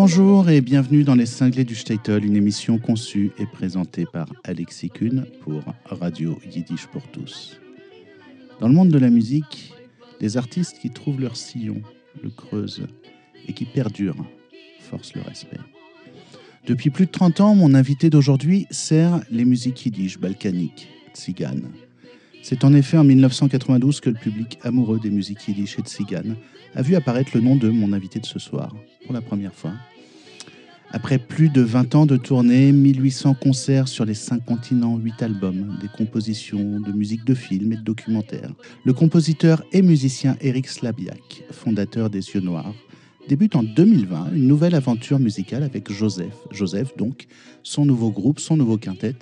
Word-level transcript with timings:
Bonjour 0.00 0.48
et 0.48 0.60
bienvenue 0.60 1.02
dans 1.02 1.16
Les 1.16 1.26
Cinglés 1.26 1.64
du 1.64 1.74
Statel, 1.74 2.24
une 2.24 2.36
émission 2.36 2.78
conçue 2.78 3.32
et 3.36 3.46
présentée 3.46 4.06
par 4.06 4.28
Alexis 4.44 4.90
Kuhn 4.90 5.26
pour 5.40 5.60
Radio 5.86 6.38
Yiddish 6.48 6.86
pour 6.86 7.02
tous. 7.08 7.58
Dans 8.60 8.68
le 8.68 8.74
monde 8.74 8.90
de 8.90 8.98
la 8.98 9.10
musique, 9.10 9.74
des 10.20 10.36
artistes 10.36 10.78
qui 10.78 10.90
trouvent 10.90 11.20
leur 11.20 11.34
sillon, 11.34 11.82
le 12.22 12.30
creusent 12.30 12.86
et 13.48 13.52
qui 13.52 13.64
perdurent 13.64 14.24
forcent 14.78 15.14
le 15.14 15.22
respect. 15.22 15.58
Depuis 16.64 16.90
plus 16.90 17.06
de 17.06 17.10
30 17.10 17.40
ans, 17.40 17.56
mon 17.56 17.74
invité 17.74 18.08
d'aujourd'hui 18.08 18.68
sert 18.70 19.20
les 19.32 19.44
musiques 19.44 19.84
yiddish 19.84 20.20
balkaniques, 20.20 20.86
tziganes. 21.12 21.72
C'est 22.50 22.64
en 22.64 22.72
effet 22.72 22.96
en 22.96 23.04
1992 23.04 24.00
que 24.00 24.08
le 24.08 24.16
public 24.16 24.58
amoureux 24.62 24.98
des 24.98 25.10
musiques 25.10 25.46
yiddish 25.46 25.78
et 25.78 25.82
tziganes 25.82 26.34
a 26.74 26.80
vu 26.80 26.94
apparaître 26.94 27.32
le 27.34 27.42
nom 27.42 27.56
de 27.56 27.68
mon 27.68 27.92
invité 27.92 28.20
de 28.20 28.24
ce 28.24 28.38
soir, 28.38 28.74
pour 29.04 29.12
la 29.12 29.20
première 29.20 29.52
fois. 29.52 29.74
Après 30.90 31.18
plus 31.18 31.50
de 31.50 31.60
20 31.60 31.94
ans 31.94 32.06
de 32.06 32.16
tournée, 32.16 32.72
1800 32.72 33.34
concerts 33.34 33.86
sur 33.86 34.06
les 34.06 34.14
5 34.14 34.46
continents, 34.46 34.96
8 34.96 35.24
albums, 35.24 35.76
des 35.82 35.88
compositions 35.88 36.80
de 36.80 36.90
musique 36.90 37.26
de 37.26 37.34
films 37.34 37.74
et 37.74 37.76
de 37.76 37.82
documentaires, 37.82 38.54
le 38.82 38.94
compositeur 38.94 39.62
et 39.72 39.82
musicien 39.82 40.38
Eric 40.40 40.68
Slabiak, 40.68 41.44
fondateur 41.50 42.08
des 42.08 42.30
Yeux 42.30 42.40
Noirs, 42.40 42.72
débute 43.28 43.56
en 43.56 43.62
2020 43.62 44.32
une 44.32 44.46
nouvelle 44.46 44.74
aventure 44.74 45.18
musicale 45.18 45.64
avec 45.64 45.92
Joseph. 45.92 46.32
Joseph, 46.50 46.96
donc, 46.96 47.26
son 47.62 47.84
nouveau 47.84 48.10
groupe, 48.10 48.40
son 48.40 48.56
nouveau 48.56 48.78
quintet. 48.78 49.16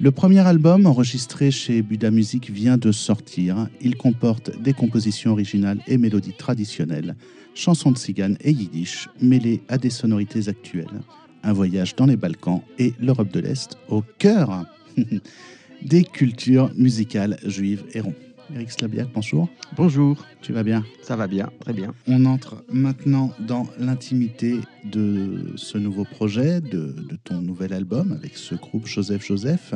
Le 0.00 0.10
premier 0.10 0.40
album, 0.40 0.86
enregistré 0.86 1.52
chez 1.52 1.80
Buda 1.80 2.10
Music, 2.10 2.50
vient 2.50 2.76
de 2.76 2.90
sortir. 2.90 3.68
Il 3.80 3.96
comporte 3.96 4.60
des 4.60 4.72
compositions 4.72 5.30
originales 5.30 5.78
et 5.86 5.98
mélodies 5.98 6.34
traditionnelles, 6.36 7.14
chansons 7.54 7.92
de 7.92 7.98
cigane 7.98 8.36
et 8.40 8.50
yiddish, 8.50 9.08
mêlées 9.20 9.62
à 9.68 9.78
des 9.78 9.90
sonorités 9.90 10.48
actuelles. 10.48 11.00
Un 11.44 11.52
voyage 11.52 11.94
dans 11.94 12.06
les 12.06 12.16
Balkans 12.16 12.62
et 12.76 12.92
l'Europe 13.00 13.32
de 13.32 13.38
l'Est, 13.38 13.78
au 13.88 14.02
cœur 14.18 14.66
des 15.82 16.02
cultures 16.02 16.72
musicales 16.76 17.38
juives 17.44 17.84
et 17.92 18.00
ronds. 18.00 18.14
Eric 18.52 18.70
Slabiak, 18.70 19.08
bonjour. 19.14 19.48
Bonjour. 19.76 20.24
Tu 20.42 20.52
vas 20.52 20.62
bien? 20.62 20.84
Ça 21.02 21.16
va 21.16 21.26
bien, 21.26 21.50
très 21.60 21.72
bien. 21.72 21.94
On 22.06 22.24
entre 22.26 22.62
maintenant 22.68 23.32
dans 23.40 23.66
l'intimité 23.78 24.58
de 24.84 25.52
ce 25.56 25.78
nouveau 25.78 26.04
projet, 26.04 26.60
de, 26.60 26.92
de, 26.92 27.16
ton 27.24 27.40
nouvel 27.40 27.72
album 27.72 28.12
avec 28.12 28.36
ce 28.36 28.54
groupe 28.54 28.86
Joseph 28.86 29.24
Joseph. 29.24 29.74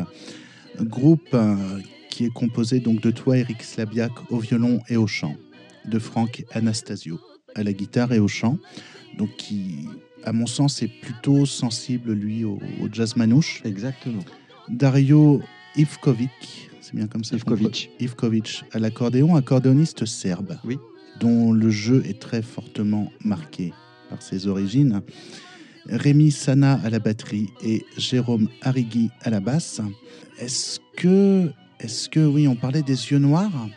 Groupe 0.81 1.29
euh, 1.33 1.57
qui 2.11 2.27
est 2.27 2.33
composé 2.33 2.81
donc 2.81 3.01
de 3.01 3.11
toi, 3.11 3.39
Eric 3.39 3.63
Slabiak, 3.63 4.13
au 4.31 4.39
violon 4.39 4.81
et 4.89 4.97
au 4.97 5.07
chant, 5.07 5.37
de 5.87 5.99
Franck 5.99 6.45
Anastasio 6.53 7.19
à 7.55 7.63
la 7.63 7.73
guitare 7.73 8.13
et 8.13 8.19
au 8.19 8.29
chant, 8.29 8.59
donc 9.17 9.31
qui, 9.37 9.89
à 10.25 10.33
mon 10.33 10.47
sens, 10.47 10.83
est 10.83 10.89
plutôt 11.01 11.47
sensible, 11.47 12.13
lui, 12.13 12.45
au, 12.45 12.59
au 12.81 12.89
jazz 12.93 13.17
manouche. 13.17 13.63
Exactement. 13.65 14.25
Dario 14.69 15.41
Ivkovic, 15.77 16.71
c'est 16.89 16.97
bien 16.97 17.07
comme 17.07 17.23
ça 17.25 17.37
Ivkovic. 17.37 17.91
Ivkovic 18.01 18.65
à 18.73 18.79
l'accordéon, 18.79 19.37
accordéoniste 19.37 20.07
serbe, 20.07 20.57
Oui. 20.65 20.79
dont 21.21 21.53
le 21.53 21.69
jeu 21.69 22.03
est 22.07 22.19
très 22.19 22.41
fortement 22.41 23.13
marqué 23.23 23.75
par 24.09 24.23
ses 24.23 24.47
origines. 24.47 25.03
Rémi 25.87 26.31
Sana 26.31 26.81
à 26.83 26.89
la 26.89 26.99
batterie 26.99 27.49
et 27.63 27.85
Jérôme 27.99 28.49
Arrigui 28.63 29.11
à 29.23 29.29
la 29.31 29.41
basse. 29.41 29.83
Est-ce 30.39 30.81
que, 30.97 31.51
est-ce 31.81 32.09
que, 32.09 32.21
oui, 32.21 32.49
on 32.49 32.57
parlait 32.57 32.83
des 32.83 33.11
yeux 33.11 33.19
noirs, 33.19 33.69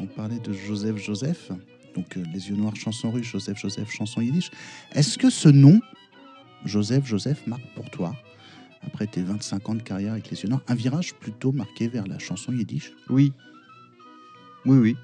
on 0.00 0.06
parlait 0.06 0.38
de 0.38 0.52
Joseph 0.54 0.96
Joseph, 0.96 1.50
donc 1.94 2.16
euh, 2.16 2.22
les 2.32 2.48
yeux 2.48 2.56
noirs 2.56 2.76
chanson 2.76 3.10
russe, 3.10 3.26
Joseph 3.26 3.58
Joseph 3.58 3.90
chanson 3.90 4.20
yiddish. 4.22 4.50
Est-ce 4.94 5.18
que 5.18 5.28
ce 5.30 5.48
nom, 5.50 5.80
Joseph 6.64 7.06
Joseph, 7.06 7.46
marque 7.46 7.66
pour 7.74 7.90
toi? 7.90 8.14
Après 8.86 9.06
tes 9.06 9.22
25 9.22 9.68
ans 9.68 9.74
de 9.74 9.82
carrière 9.82 10.12
avec 10.12 10.30
les 10.30 10.42
yeux 10.42 10.48
un 10.68 10.74
virage 10.74 11.14
plutôt 11.14 11.52
marqué 11.52 11.88
vers 11.88 12.06
la 12.06 12.18
chanson 12.18 12.52
yiddish? 12.52 12.92
Oui. 13.10 13.32
Oui, 14.64 14.78
oui. 14.78 14.96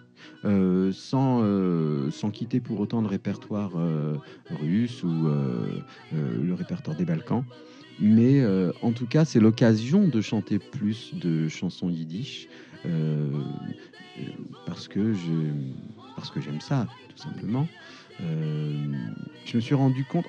Euh, 0.45 0.93
sans, 0.93 1.41
euh, 1.43 2.11
sans 2.11 2.31
quitter 2.31 2.61
pour 2.61 2.81
autant 2.81 3.01
le 3.01 3.07
répertoire 3.07 3.73
euh, 3.77 4.17
russe 4.51 5.03
ou 5.03 5.29
le 6.13 6.55
répertoire 6.55 6.97
des 6.97 7.05
Balkans. 7.05 7.45
Mais 8.01 8.45
en 8.83 8.93
tout 8.93 9.07
cas, 9.07 9.25
c'est 9.25 9.41
l'occasion 9.41 10.09
de 10.09 10.21
chanter 10.21 10.59
plus 10.59 11.15
de 11.15 11.49
chansons 11.49 11.91
yiddish 11.91 12.49
parce 14.65 14.89
que 14.89 15.13
j'aime 15.15 16.61
ça, 16.61 16.89
tout 17.09 17.23
simplement. 17.23 17.69
Euh, 18.21 18.93
je 19.45 19.57
me 19.57 19.61
suis 19.61 19.75
rendu 19.75 20.05
compte, 20.05 20.27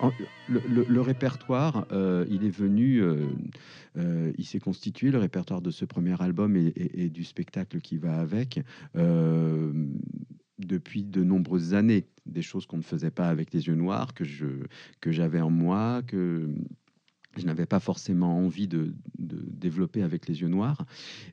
le, 0.49 0.61
le- 0.69 0.85
le 0.88 1.01
répertoire, 1.01 1.85
euh, 1.91 2.25
il 2.29 2.44
est 2.44 2.49
venu, 2.55 3.01
euh, 3.01 3.25
euh, 3.97 4.31
il 4.38 4.45
s'est 4.45 4.59
constitué, 4.59 5.11
le 5.11 5.17
répertoire 5.19 5.61
de 5.61 5.69
ce 5.71 5.85
premier 5.85 6.19
album 6.22 6.55
et, 6.55 6.67
et- 6.67 7.03
et 7.05 7.09
du 7.09 7.23
spectacle 7.23 7.79
qui 7.81 7.97
va 7.97 8.19
avec, 8.19 8.59
depuis 10.59 11.03
de 11.03 11.23
nombreuses 11.23 11.73
années. 11.73 12.05
Des 12.25 12.41
choses 12.41 12.66
qu'on 12.66 12.77
ne 12.77 12.83
faisait 12.83 13.11
pas 13.11 13.27
avec 13.27 13.53
les 13.53 13.67
yeux 13.67 13.75
noirs, 13.75 14.13
que 14.13 14.23
je 14.23 14.45
que 15.01 15.11
j'avais 15.11 15.41
en 15.41 15.49
moi, 15.49 16.01
que 16.07 16.47
je 17.38 17.45
n'avais 17.45 17.66
pas 17.66 17.79
forcément 17.79 18.38
envie 18.38 18.67
de, 18.67 18.93
de 19.19 19.43
développer 19.47 20.03
avec 20.03 20.27
les 20.27 20.41
yeux 20.41 20.47
noirs. 20.47 20.85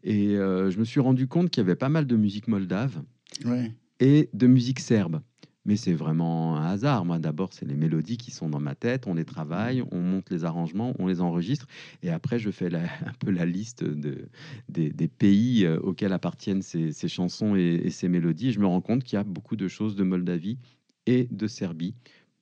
Et 0.03 0.35
je 0.35 0.79
me 0.79 0.85
suis 0.85 1.01
rendu 1.01 1.29
compte 1.29 1.51
qu'il 1.51 1.61
y 1.63 1.65
avait 1.65 1.77
pas 1.77 1.89
mal 1.91 2.07
de 2.07 2.17
musique 2.17 2.49
moldave 2.49 3.03
Ouais. 3.45 3.73
et 4.01 4.29
de 4.35 4.47
musique 4.47 4.81
serbe. 4.81 5.21
Mais 5.67 5.77
c'est 5.77 5.93
vraiment 5.93 6.57
un 6.57 6.65
hasard. 6.67 7.05
Moi, 7.05 7.19
d'abord, 7.19 7.51
c'est 7.53 7.67
les 7.67 7.75
mélodies 7.77 8.17
qui 8.17 8.31
sont 8.31 8.49
dans 8.49 8.61
ma 8.61 8.75
tête. 8.75 9.07
On 9.07 9.15
les 9.15 9.27
travaille, 9.27 9.83
on 9.93 10.01
monte 10.01 10.31
les 10.31 10.45
arrangements, 10.45 10.95
on 10.99 11.07
les 11.07 11.21
enregistre. 11.21 11.67
Et 12.03 12.09
après, 12.11 12.39
je 12.39 12.51
fais 12.51 12.71
la- 12.71 12.85
un 13.07 13.13
peu 13.19 13.31
la 13.31 13.45
liste 13.45 13.85
de, 13.85 14.29
des, 14.71 14.91
des 14.91 15.09
pays 15.09 15.67
euh, 15.67 15.79
auxquels 15.81 16.13
appartiennent 16.15 16.63
ces, 16.63 16.93
ces 16.93 17.09
chansons 17.09 17.57
et, 17.57 17.81
et 17.85 17.91
ces 17.91 18.09
mélodies. 18.09 18.49
Et 18.49 18.53
je 18.53 18.61
me 18.61 18.67
rends 18.67 18.81
compte 18.81 19.05
qu'il 19.05 19.17
y 19.17 19.21
a 19.21 19.25
beaucoup 19.25 19.57
de 19.57 19.69
choses 19.69 19.97
de 19.97 20.03
Moldavie 20.03 20.59
et 21.07 21.29
de 21.31 21.47
Serbie, 21.47 21.95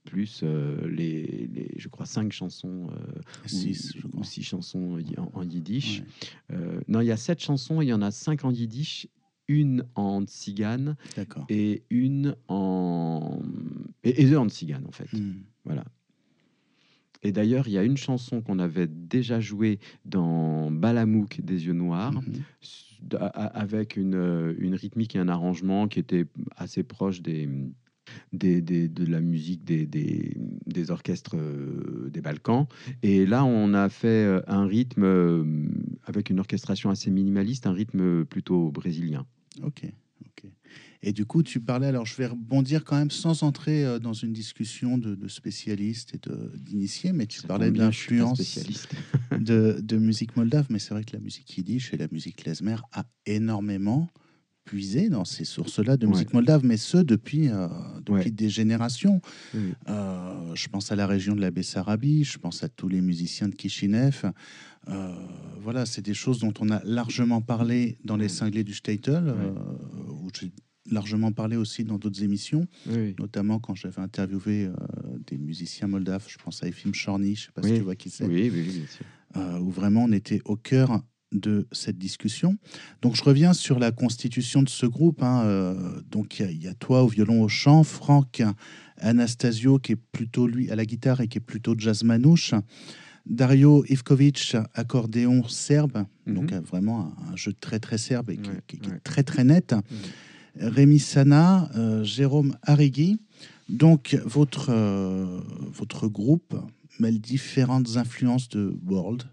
plus 0.05 0.41
euh, 0.43 0.89
les, 0.89 1.49
les, 1.53 1.73
je 1.77 1.89
crois, 1.89 2.07
cinq 2.07 2.33
chansons 2.33 2.89
euh, 2.93 3.21
ou- 3.45 3.49
Six, 3.49 3.95
ou, 4.15 4.23
chansons 4.23 4.99
en, 5.17 5.31
en 5.41 5.43
yiddish. 5.43 6.01
Ouais, 6.51 6.57
Euh, 6.57 6.81
non, 6.89 7.01
il 7.01 7.07
y 7.07 7.13
a 7.13 7.17
sept 7.17 7.41
chansons, 7.43 7.83
il 7.83 7.89
y 7.89 7.93
en 7.93 8.01
a 8.03 8.11
cinq 8.11 8.45
en 8.45 8.51
yiddish, 8.53 9.07
une 9.49 9.85
en 9.95 10.23
tzigane 10.25 10.97
et 11.49 11.83
une 11.91 12.37
en 12.49 13.41
et, 14.05 14.23
et 14.23 14.27
deux 14.29 14.37
en 14.37 14.49
tzigane 14.49 14.85
en 14.87 14.93
fait. 14.93 15.11
Hmm. 15.13 15.41
Voilà. 15.65 15.85
Et 17.23 17.33
d'ailleurs, 17.33 17.67
il 17.67 17.73
y 17.73 17.79
a 17.79 17.83
une 17.83 17.97
chanson 17.97 18.43
qu'on 18.43 18.61
avait 18.61 18.87
déjà 18.87 19.41
jouée 19.41 19.81
dans 20.05 20.71
Balamouk 20.71 21.41
des 21.41 21.67
yeux 21.67 21.73
noirs, 21.73 22.13
a- 23.19 23.27
avec 23.27 23.97
une, 23.97 24.15
euh, 24.15 24.55
une 24.59 24.77
rythmique 24.77 25.17
et 25.17 25.19
un 25.19 25.29
arrangement 25.29 25.89
qui 25.89 25.99
était 25.99 26.27
assez 26.57 26.85
proche 26.85 27.21
des, 27.21 27.49
des, 28.33 28.61
des- 28.63 28.89
de 28.89 29.05
la 29.05 29.21
musique 29.21 29.65
des, 29.65 29.85
des, 29.85 30.37
des 30.67 30.91
orchestres 30.93 31.37
euh, 31.37 32.09
des 32.13 32.21
Balkans. 32.21 32.67
Et 33.03 33.27
là, 33.27 33.45
on 33.45 33.75
a 33.75 33.89
fait 33.89 34.07
euh, 34.25 34.41
un 34.47 34.65
rythme 34.67 35.83
avec 36.05 36.31
une 36.31 36.39
orchestration 36.39 36.89
assez 36.89 37.11
minimaliste, 37.11 37.67
un 37.67 37.73
rythme 37.73 38.25
plutôt 38.27 38.71
brésilien. 38.71 39.27
Ok, 39.63 39.85
ok. 40.21 40.51
Et 41.03 41.13
du 41.13 41.27
coup, 41.27 41.43
tu 41.43 41.61
parlais, 41.61 41.87
alors 41.87 42.07
je 42.07 42.17
vais 42.17 42.27
rebondir 42.27 42.85
quand 42.85 42.97
même 42.97 43.11
sans 43.11 43.43
entrer 43.43 43.85
euh, 43.85 43.99
dans 43.99 44.13
une 44.13 44.33
discussion 44.33 44.99
de, 44.99 45.15
de 45.15 45.29
spécialistes 45.29 46.15
et 46.15 46.21
d'initiés, 46.59 47.13
mais 47.13 47.27
tu 47.27 47.43
parlais 47.43 47.71
de 47.71 47.79
l'influence 47.79 48.59
de, 49.39 49.79
de 49.81 49.97
musique 49.97 50.37
moldave, 50.37 50.67
mais 50.71 50.79
c'est 50.79 50.95
vrai 50.95 51.05
que 51.05 51.13
la 51.15 51.21
musique 51.21 51.57
yiddish 51.57 51.95
et 51.95 51.97
la 51.97 52.09
musique 52.11 52.37
klezmer 52.37 52.77
a 52.93 53.05
énormément 53.27 54.09
puisé 54.73 55.09
dans 55.09 55.25
ces 55.25 55.45
sources-là 55.47 55.97
de 55.97 56.05
Ouais. 56.07 56.13
musique 56.13 56.35
moldave, 56.35 56.63
mais 56.63 56.77
ce 56.77 56.99
depuis, 56.99 57.49
euh, 57.49 57.69
depuis 58.05 58.25
Ouais. 58.27 58.31
des 58.31 58.51
générations. 58.51 59.23
Oui. 59.55 59.73
Euh, 59.89 60.55
je 60.55 60.69
pense 60.69 60.93
à 60.93 60.97
la 60.97 61.07
région 61.07 61.35
de 61.35 61.41
la 61.41 61.51
Bessarabie, 61.51 62.23
je 62.25 62.37
pense 62.39 62.63
à 62.63 62.69
tous 62.69 62.89
les 62.89 63.01
musiciens 63.01 63.49
de 63.49 63.55
Kishinev. 63.55 64.31
Euh, 64.89 65.15
voilà, 65.63 65.87
c'est 65.87 66.03
des 66.05 66.13
choses 66.13 66.39
dont 66.41 66.53
on 66.61 66.69
a 66.71 66.83
largement 66.85 67.41
parlé 67.41 67.97
dans 68.05 68.17
les 68.19 68.29
cinglés 68.29 68.63
du 68.65 68.75
Statel, 68.75 69.25
où 70.23 70.29
j'ai 70.39 70.53
largement 70.91 71.33
parlé 71.33 71.57
aussi 71.57 71.85
dans 71.85 71.99
d'autres 71.99 72.23
émissions, 72.23 72.67
Oui, 72.87 73.15
notamment 73.19 73.59
quand 73.61 73.75
j'avais 73.75 74.01
interviewé 74.03 74.69
des 75.27 75.39
musiciens 75.39 75.87
moldaves. 75.89 76.27
Je 76.29 76.37
pense 76.37 76.63
à 76.63 76.69
Efim 76.69 76.93
Chorny, 76.93 77.35
je 77.37 77.43
ne 77.43 77.47
sais 77.47 77.53
pas 77.55 77.63
si 77.63 77.75
tu 77.75 77.81
vois 77.83 77.97
qui 77.97 78.11
c'est 78.11 78.27
oui, 78.27 78.51
oui, 78.53 78.63
oui, 78.67 78.73
bien 78.81 78.87
sûr. 78.87 79.61
où 79.63 79.71
vraiment 79.71 80.05
on 80.05 80.13
était 80.13 80.43
au 80.45 80.57
cœur 80.57 81.03
de 81.33 81.67
cette 81.73 81.99
discussion. 81.99 82.57
Donc 83.03 83.15
je 83.17 83.23
reviens 83.23 83.53
sur 83.53 83.79
la 83.79 83.91
constitution 83.93 84.63
de 84.63 84.69
ce 84.69 84.87
groupe. 84.87 85.23
hein, 85.23 85.43
euh, 85.45 86.01
donc 86.11 86.39
il 86.39 86.43
y 86.43 86.49
a- 86.49 86.51
il 86.51 86.63
y, 86.63 86.69
a 86.69 86.75
toi 86.75 87.03
au 87.03 87.09
violon, 87.09 87.43
au 87.43 87.49
chant, 87.49 87.85
Franck 87.85 88.43
Anastasio 88.99 89.79
qui 89.79 89.93
est 89.93 89.97
plutôt 89.97 90.47
lui 90.47 90.71
à 90.71 90.77
la 90.77 90.85
guitare 90.87 91.21
et 91.21 91.29
qui 91.29 91.39
est 91.39 91.43
plutôt 91.43 91.75
jazz 91.77 92.03
manouche, 92.03 92.55
Dario 93.27 93.85
Ivkovic 93.89 94.57
accordéon 94.75 95.47
serbe, 95.49 96.05
Mhm. 96.27 96.35
donc 96.35 96.53
euh, 96.53 96.61
vraiment 96.61 97.13
un, 97.29 97.33
un 97.33 97.37
jeu 97.37 97.53
très 97.53 97.79
très 97.79 97.99
serbe 97.99 98.31
et 98.31 98.37
qui, 98.39 98.49
Ouais, 98.51 98.61
qui- 98.67 98.79
qui 98.79 98.89
est 98.91 99.01
très 99.01 99.23
très 99.23 99.45
net. 99.45 99.75
Rémi 100.59 100.99
Sana, 100.99 101.71
euh, 101.77 102.03
Jérôme 102.05 102.57
Arrigui. 102.63 103.19
Donc 103.69 104.19
votre, 104.25 104.71
euh, 104.71 105.41
votre 105.73 106.09
groupe 106.09 106.57
mêle 106.99 107.21
différentes 107.21 107.97
influences 107.97 108.49
de 108.49 108.75
world, 108.87 109.25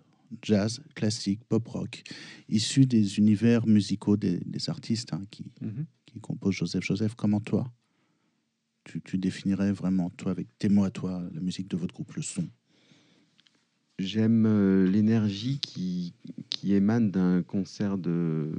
jazz, 0.41 0.81
classique, 0.95 1.43
pop 1.47 1.67
rock, 1.67 2.03
issus 2.49 2.85
des 2.85 3.17
univers 3.17 3.65
musicaux 3.67 4.17
des, 4.17 4.41
artistes 4.67 5.13
hein, 5.13 5.23
qui, 5.31 5.45
mhm. 5.61 5.85
qui 6.05 6.19
composent 6.19 6.55
Joseph 6.55 6.83
Joseph. 6.83 7.15
Comment 7.15 7.39
toi 7.39 7.71
tu, 8.83 9.01
tu, 9.01 9.17
définirais 9.17 9.71
vraiment, 9.71 10.11
toi, 10.11 10.31
avec 10.31 10.47
tes 10.59 10.69
mots 10.69 10.83
à 10.83 10.91
toi, 10.91 11.23
la 11.33 11.41
musique 11.41 11.67
de 11.67 11.75
votre 11.75 11.93
groupe, 11.93 12.13
le 12.13 12.21
son? 12.21 12.47
J'aime 13.97 14.45
euh, 14.45 14.85
l'énergie 14.85 15.59
qui, 15.59 16.13
qui 16.49 16.73
émane 16.73 17.11
d'un 17.11 17.41
concert 17.43 17.97
de 17.97 18.51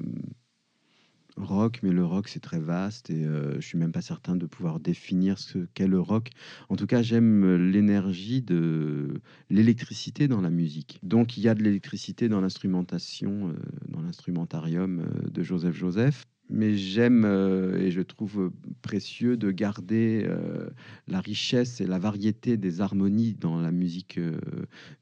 rock, 1.36 1.80
mais 1.82 1.90
le 1.90 2.04
rock 2.04 2.28
c'est 2.28 2.40
très 2.40 2.58
vaste 2.58 3.10
et 3.10 3.24
euh, 3.24 3.54
je 3.56 3.66
suis 3.66 3.78
même 3.78 3.92
pas 3.92 4.02
certain 4.02 4.36
de 4.36 4.46
pouvoir 4.46 4.80
définir 4.80 5.38
ce 5.38 5.66
qu'est 5.74 5.86
le 5.86 6.00
rock. 6.00 6.30
En 6.68 6.76
tout 6.76 6.86
cas, 6.86 7.02
j'aime 7.02 7.56
l'énergie 7.56 8.42
de 8.42 9.20
l'électricité 9.50 10.28
dans 10.28 10.40
la 10.40 10.50
musique. 10.50 10.98
Donc 11.02 11.36
il 11.36 11.42
y 11.42 11.48
a 11.48 11.54
de 11.54 11.62
l'électricité 11.62 12.28
dans 12.28 12.40
l'instrumentation, 12.40 13.48
euh, 13.48 13.52
dans 13.88 14.00
l'instrumentarium 14.00 15.00
euh, 15.00 15.30
de 15.30 15.42
Joseph 15.42 15.74
Joseph 15.74 16.24
mais 16.48 16.76
j'aime 16.76 17.24
euh, 17.24 17.78
et 17.78 17.90
je 17.90 18.00
trouve 18.00 18.50
précieux 18.82 19.36
de 19.36 19.50
garder 19.50 20.24
euh, 20.26 20.68
la 21.08 21.20
richesse 21.20 21.80
et 21.80 21.86
la 21.86 21.98
variété 21.98 22.56
des 22.56 22.80
harmonies 22.80 23.34
dans 23.34 23.60
la 23.60 23.72
musique 23.72 24.18
euh, 24.18 24.38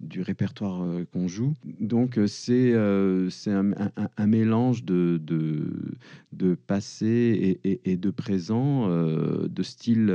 du 0.01 0.23
répertoire 0.23 0.87
qu'on 1.13 1.29
joue. 1.29 1.55
Donc 1.81 2.19
c'est 2.27 2.75
un, 2.75 4.27
mélange 4.27 4.85
de, 4.85 5.21
de, 5.23 6.55
passé 6.55 7.59
et, 7.65 7.81
et, 7.85 7.97
de 7.97 8.11
présent, 8.11 8.89
de 8.89 9.63
style 9.63 10.11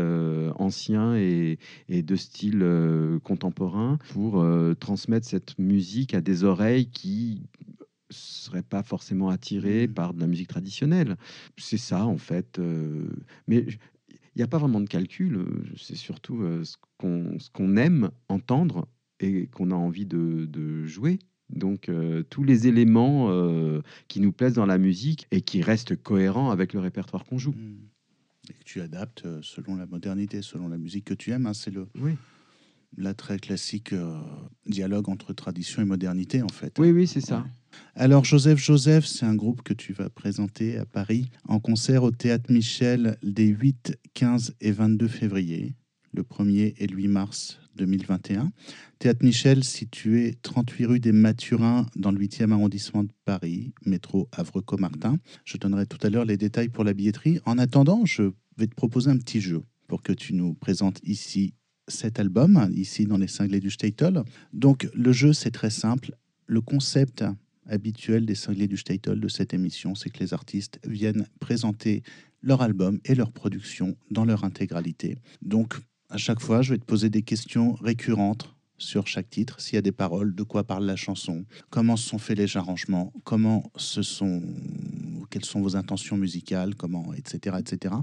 ancien 0.55 1.15
et, 1.15 1.59
et, 1.89 2.01
de 2.01 2.15
style 2.15 2.65
contemporain 3.23 3.97
pour 4.09 4.45
transmettre 4.79 5.27
cette 5.27 5.57
musique 5.59 6.13
à 6.13 6.21
des 6.21 6.43
oreilles 6.43 6.89
qui 6.89 7.43
serait 8.09 8.63
pas 8.63 8.83
forcément 8.83 9.29
attiré 9.29 9.88
mmh. 9.88 9.94
par 9.94 10.13
de 10.13 10.19
la 10.19 10.27
musique 10.27 10.47
traditionnelle. 10.47 11.17
C'est 11.57 11.77
ça, 11.77 12.06
en 12.06 12.17
fait. 12.17 12.59
Euh, 12.59 13.07
mais 13.47 13.65
il 14.07 14.38
n'y 14.38 14.44
a 14.44 14.47
pas 14.47 14.57
vraiment 14.57 14.81
de 14.81 14.88
calcul. 14.88 15.35
Euh, 15.35 15.63
c'est 15.77 15.95
surtout 15.95 16.41
euh, 16.41 16.63
ce 16.63 16.77
qu'on 17.53 17.77
aime 17.77 18.11
entendre 18.27 18.88
et 19.19 19.47
qu'on 19.47 19.71
a 19.71 19.75
envie 19.75 20.06
de, 20.06 20.85
jouer. 20.85 21.19
Donc 21.50 21.89
tous 22.29 22.44
les 22.44 22.67
éléments 22.67 23.27
qui 24.07 24.19
nous 24.19 24.31
plaisent 24.31 24.53
dans 24.53 24.67
la 24.67 24.77
musique 24.77 25.25
et 25.31 25.41
qui 25.41 25.63
restent 25.63 25.95
cohérents 25.95 26.51
avec 26.51 26.73
le 26.73 26.79
répertoire 26.79 27.25
qu'on 27.25 27.39
joue. 27.39 27.53
Mmh. 27.53 28.51
Et 28.51 28.53
que 28.53 28.63
tu 28.63 28.81
adaptes 28.81 29.25
selon 29.41 29.75
la 29.75 29.88
modernité, 29.88 30.44
selon 30.44 30.67
la 30.67 30.77
musique 30.77 31.05
que 31.05 31.15
tu 31.15 31.31
aimes. 31.31 31.47
Hein, 31.47 31.55
c'est 31.55 31.71
le, 31.71 31.88
oui 32.00 32.13
la 32.97 33.13
très 33.13 33.38
classique 33.38 33.94
dialogue 34.65 35.09
entre 35.09 35.33
tradition 35.33 35.81
et 35.81 35.85
modernité, 35.85 36.41
en 36.41 36.50
fait. 36.50 36.77
Oui, 36.79 36.91
oui, 36.91 37.07
c'est 37.07 37.21
ça. 37.21 37.45
Alors 37.95 38.24
Joseph 38.24 38.60
Joseph, 38.60 39.06
c'est 39.06 39.25
un 39.25 39.36
groupe 39.36 39.62
que 39.62 39.74
tu 39.74 39.94
vas 39.94 40.10
présenter 40.10 40.77
à 40.77 40.86
Paris 40.86 41.30
en 41.48 41.60
concert 41.60 42.04
au 42.04 42.12
Théâtre 42.12 42.51
Michel 42.51 43.18
des 43.24 43.48
8, 43.48 43.98
15 44.13 44.56
et 44.62 44.71
22 44.71 45.07
février, 45.07 45.75
le 46.13 46.24
1er 46.24 46.75
et 46.77 46.88
le 46.88 46.95
8 46.95 47.07
mars 47.07 47.60
2021. 47.75 48.51
Théâtre 49.00 49.24
Michel, 49.24 49.63
situé 49.63 50.36
38 50.42 50.86
rue 50.86 51.00
des 51.00 51.12
Mathurins 51.12 51.88
dans 51.95 52.12
le 52.12 52.19
8e 52.19 52.51
arrondissement 52.51 53.04
de 53.04 53.12
Paris, 53.25 53.74
métro 53.86 54.27
Havre-Comartin. 54.31 55.18
Je 55.45 55.57
donnerai 55.57 55.86
tout 55.86 56.00
à 56.06 56.10
l'heure 56.10 56.25
les 56.25 56.38
détails 56.38 56.69
pour 56.69 56.83
la 56.83 56.94
billetterie. 56.94 57.39
En 57.45 57.57
attendant, 57.57 58.06
je 58.06 58.31
vais 58.57 58.68
te 58.68 58.75
proposer 58.75 59.10
un 59.10 59.18
petit 59.18 59.42
jeu 59.42 59.63
pour 59.88 60.04
que 60.04 60.13
tu 60.13 60.33
nous 60.33 60.54
présentes 60.54 61.00
ici 61.04 61.54
cet 61.88 62.19
album, 62.19 62.69
ici 62.74 63.06
dans 63.06 63.18
les 63.18 63.27
cinglés 63.27 63.60
du 63.60 63.72
Statel. 63.72 64.24
Donc 64.54 64.88
le 64.94 65.12
jeu, 65.12 65.33
c'est 65.33 65.51
très 65.51 65.72
simple. 65.72 66.15
Le 66.45 66.62
concept 66.62 67.24
habituel 67.69 68.25
des 68.25 68.36
cinglés 68.36 68.68
du 68.68 68.77
Statel 68.77 69.19
de 69.19 69.27
cette 69.27 69.54
émission, 69.54 69.95
c'est 69.95 70.10
que 70.10 70.19
les 70.19 70.33
artistes 70.33 70.80
viennent 70.86 71.27
présenter 71.39 72.04
leur 72.42 72.62
album 72.62 73.00
et 73.06 73.16
leur 73.16 73.31
production 73.31 73.95
dans 74.12 74.25
leur 74.25 74.44
intégralité. 74.44 75.18
Donc, 75.42 75.75
à 76.10 76.18
chaque 76.18 76.39
fois, 76.39 76.62
je 76.62 76.74
vais 76.74 76.80
te 76.80 76.86
poser 76.86 77.10
des 77.10 77.21
questions 77.21 77.74
récurrentes 77.74 78.56
sur 78.77 79.07
chaque 79.07 79.30
titre, 79.30 79.60
s'il 79.60 79.75
y 79.75 79.77
a 79.77 79.81
des 79.81 79.92
paroles, 79.92 80.33
de 80.33 80.44
quoi 80.44 80.63
parle 80.63 80.86
la 80.86 80.95
chanson, 80.95 81.45
comment 81.69 81.98
se 81.98 82.10
sont 82.10 82.18
faits 82.18 82.38
les 82.38 82.57
arrangements, 82.57 83.13
comment 83.25 83.72
se 83.75 84.01
sont, 84.01 84.42
quelles 85.30 85.45
sont 85.45 85.62
vos 85.62 85.75
intentions 85.75 86.18
musicales, 86.18 86.75
comment, 86.75 87.13
etc., 87.13 87.57
etc. 87.60 87.95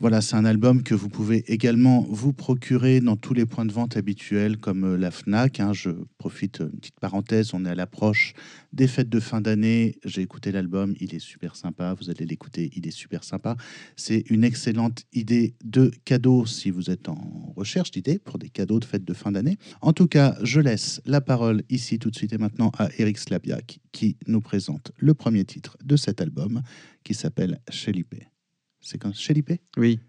Voilà, 0.00 0.20
c'est 0.20 0.36
un 0.36 0.44
album 0.44 0.84
que 0.84 0.94
vous 0.94 1.08
pouvez 1.08 1.42
également 1.52 2.06
vous 2.08 2.32
procurer 2.32 3.00
dans 3.00 3.16
tous 3.16 3.34
les 3.34 3.46
points 3.46 3.64
de 3.64 3.72
vente 3.72 3.96
habituels 3.96 4.56
comme 4.56 4.84
euh, 4.84 4.96
la 4.96 5.10
FNAC. 5.10 5.58
Hein. 5.58 5.72
Je 5.72 5.90
profite, 6.18 6.60
une 6.60 6.78
petite 6.78 7.00
parenthèse, 7.00 7.52
on 7.52 7.64
est 7.64 7.70
à 7.70 7.74
l'approche 7.74 8.32
des 8.72 8.86
fêtes 8.86 9.08
de 9.08 9.18
fin 9.18 9.40
d'année. 9.40 9.98
J'ai 10.04 10.22
écouté 10.22 10.52
l'album, 10.52 10.94
il 11.00 11.16
est 11.16 11.18
super 11.18 11.56
sympa. 11.56 11.94
Vous 11.94 12.10
allez 12.10 12.26
l'écouter, 12.26 12.70
il 12.76 12.86
est 12.86 12.92
super 12.92 13.24
sympa. 13.24 13.56
C'est 13.96 14.22
une 14.30 14.44
excellente 14.44 15.02
idée 15.14 15.56
de 15.64 15.90
cadeau 16.04 16.46
si 16.46 16.70
vous 16.70 16.90
êtes 16.90 17.08
en 17.08 17.52
recherche 17.56 17.90
d'idées 17.90 18.20
pour 18.20 18.38
des 18.38 18.50
cadeaux 18.50 18.78
de 18.78 18.84
fêtes 18.84 19.04
de 19.04 19.14
fin 19.14 19.32
d'année. 19.32 19.56
En 19.80 19.92
tout 19.92 20.06
cas, 20.06 20.36
je 20.44 20.60
laisse 20.60 21.02
la 21.06 21.20
parole 21.20 21.64
ici 21.70 21.98
tout 21.98 22.12
de 22.12 22.16
suite 22.16 22.32
et 22.32 22.38
maintenant 22.38 22.70
à 22.78 22.88
Eric 22.98 23.18
Slabiak 23.18 23.80
qui 23.90 24.16
nous 24.28 24.40
présente 24.40 24.92
le 24.96 25.14
premier 25.14 25.44
titre 25.44 25.76
de 25.84 25.96
cet 25.96 26.20
album 26.20 26.62
qui 27.02 27.14
s'appelle 27.14 27.60
Chelipe. 27.68 28.37
C'est 28.80 28.98
quand 28.98 29.14
Chelipe 29.14 29.52
Oui. 29.76 30.00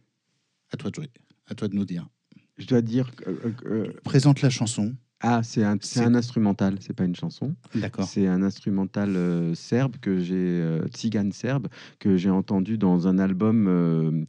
À 0.71 0.77
toi 0.77 0.89
de 0.92 0.95
jouer, 0.95 1.10
à 1.48 1.56
toi 1.56 1.68
de 1.68 1.75
nous 1.75 1.86
dire. 1.86 2.07
Je 2.57 2.68
dois 2.68 2.81
dire. 2.81 3.16
que... 3.16 3.30
Euh, 3.30 3.54
euh, 3.66 3.94
Présente 4.04 4.42
la 4.42 4.50
chanson. 4.50 4.95
Ah, 5.21 5.42
c'est 5.44 5.63
un, 5.63 5.77
un, 5.98 6.16
instrumental, 6.16 6.77
c'est 6.80 6.94
pas 6.94 7.04
une 7.04 7.16
chanson. 7.16 7.56
D'accord. 7.75 8.06
C'est 8.06 8.27
un 8.27 8.42
instrumental 8.42 9.18
euh, 9.18 9.54
serbe 9.54 9.98
que 9.98 10.19
j'ai, 10.19 10.63
tzigane 10.94 11.33
serbe, 11.33 11.68
que 12.00 12.16
j'ai 12.16 12.30
entendu 12.30 12.77
dans 12.77 13.07
un 13.07 13.18
album. 13.19 14.25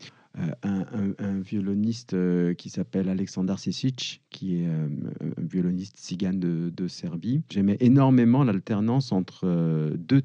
Un, 0.62 1.40
violoniste 1.40 2.16
qui 2.54 2.70
s'appelle 2.70 3.08
Aleksandar 3.08 3.58
Sisic, 3.58 4.22
qui 4.30 4.62
est 4.62 4.66
un 4.66 4.88
violoniste 5.38 5.98
tzigane 5.98 6.38
de, 6.38 6.72
de 6.74 6.86
Serbie. 6.86 7.42
J'aimais 7.50 7.76
énormément 7.80 8.44
l'alternance 8.44 9.10
entre 9.10 9.92
deux 9.98 10.22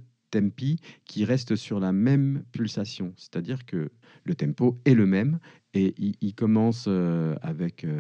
qui 1.06 1.26
restent 1.26 1.56
sur 1.56 1.80
la 1.80 1.92
même 1.92 2.44
pulsation, 2.52 3.14
c'est-à-dire 3.18 3.66
que 3.66 3.90
le 4.24 4.36
tempo 4.36 4.80
est 4.86 4.94
le 4.94 5.06
même 5.06 5.40
et 5.74 5.94
il, 5.98 6.34
commence 6.36 6.86
euh, 6.88 7.36
avec 7.42 7.84
euh, 7.84 8.00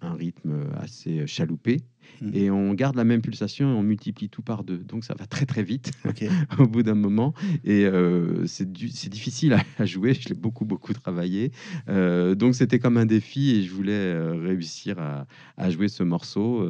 un, 0.00 0.14
rythme 0.14 0.66
assez 0.76 1.26
chaloupé 1.26 1.78
et 2.32 2.50
on 2.50 2.74
garde 2.74 2.96
la 2.96 3.04
même 3.04 3.20
pulsation 3.20 3.70
et 3.70 3.74
on 3.74 3.82
multiplie 3.82 4.28
tout 4.28 4.42
par 4.42 4.64
deux. 4.64 4.78
Donc 4.78 5.04
ça 5.04 5.14
va 5.18 5.26
très 5.26 5.46
très 5.46 5.62
vite 5.62 5.92
au 6.58 6.66
bout 6.66 6.82
d'un 6.82 6.94
moment 6.94 7.34
et 7.64 7.84
euh, 7.84 8.46
c'est 8.46 8.70
difficile 8.70 9.56
à, 9.78 9.86
jouer. 9.86 10.14
Je 10.14 10.28
l'ai 10.28 10.34
beaucoup 10.34 10.64
beaucoup 10.64 10.92
travaillé. 10.92 11.52
donc 11.86 12.54
c'était 12.54 12.78
comme 12.78 12.96
un 12.96 13.06
défi 13.06 13.56
et 13.56 13.62
je 13.62 13.72
voulais 13.72 14.16
réussir 14.30 14.98
à, 14.98 15.70
jouer 15.70 15.88
ce 15.88 16.02
morceau. 16.02 16.68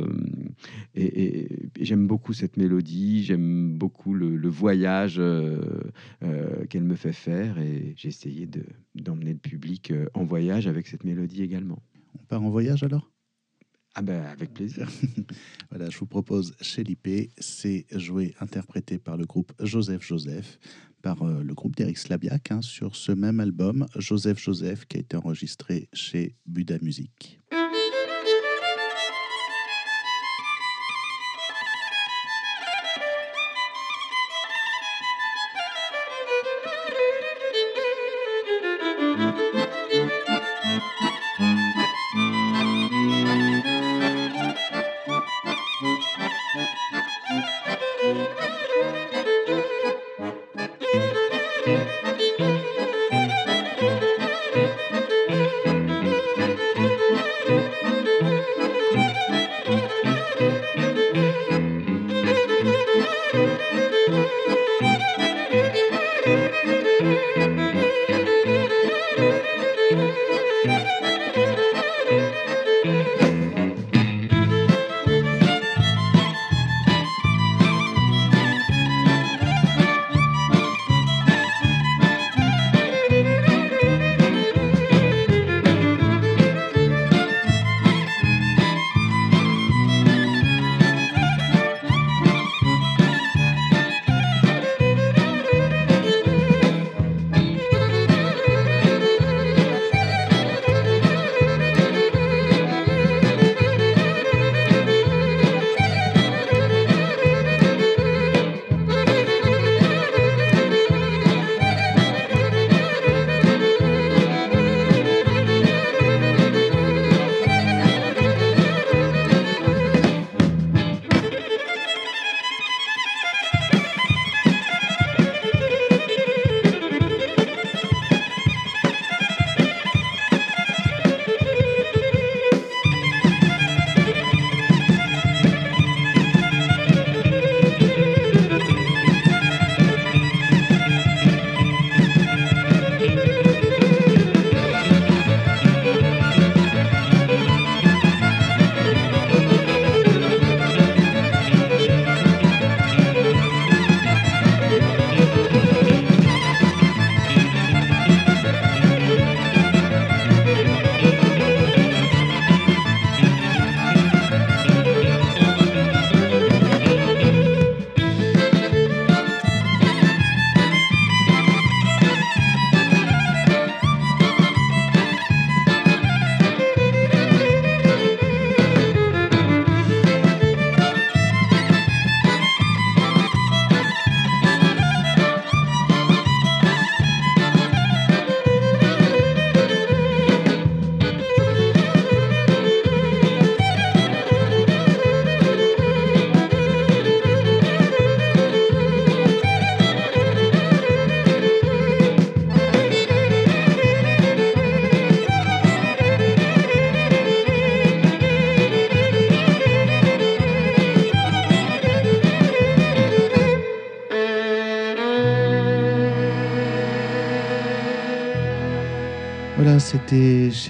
et, 0.94 1.48
j'aime 1.80 2.06
beaucoup 2.06 2.32
cette 2.32 2.56
mélodie, 2.56 3.24
j'aime 3.24 3.76
beaucoup 3.76 4.14
le, 4.14 4.36
le 4.36 4.48
voyage 4.48 5.20
qu'elle 6.70 6.84
me 6.84 6.94
fait 6.94 7.12
faire 7.12 7.58
et 7.58 7.94
j'ai 7.96 8.08
essayé 8.08 8.48
d'emmener 8.94 9.32
le 9.32 9.38
public 9.38 9.92
en 10.14 10.24
voyage 10.24 10.66
avec 10.66 10.86
cette 10.86 11.04
mélodie 11.04 11.42
également. 11.42 11.82
On 12.20 12.24
part 12.24 12.42
en 12.42 12.50
voyage 12.50 12.82
alors? 12.82 13.15
Ah 13.98 14.02
ben 14.02 14.22
avec 14.26 14.52
plaisir. 14.52 14.86
voilà, 15.70 15.88
je 15.88 15.98
vous 15.98 16.06
propose 16.06 16.54
chez 16.60 16.84
l'IP, 16.84 17.30
c'est 17.38 17.86
joué, 17.90 18.34
interprété 18.40 18.98
par 18.98 19.16
le 19.16 19.24
groupe 19.24 19.52
Joseph 19.58 20.02
Joseph, 20.06 20.58
par 21.00 21.22
euh, 21.22 21.42
le 21.42 21.54
groupe 21.54 21.74
d'Eric 21.74 21.96
Slabiak, 21.96 22.50
hein, 22.50 22.60
sur 22.60 22.94
ce 22.94 23.12
même 23.12 23.40
album, 23.40 23.86
Joseph 23.96 24.38
Joseph, 24.38 24.84
qui 24.84 24.98
a 24.98 25.00
été 25.00 25.16
enregistré 25.16 25.88
chez 25.94 26.36
Buda 26.46 26.76
Music. 26.82 27.40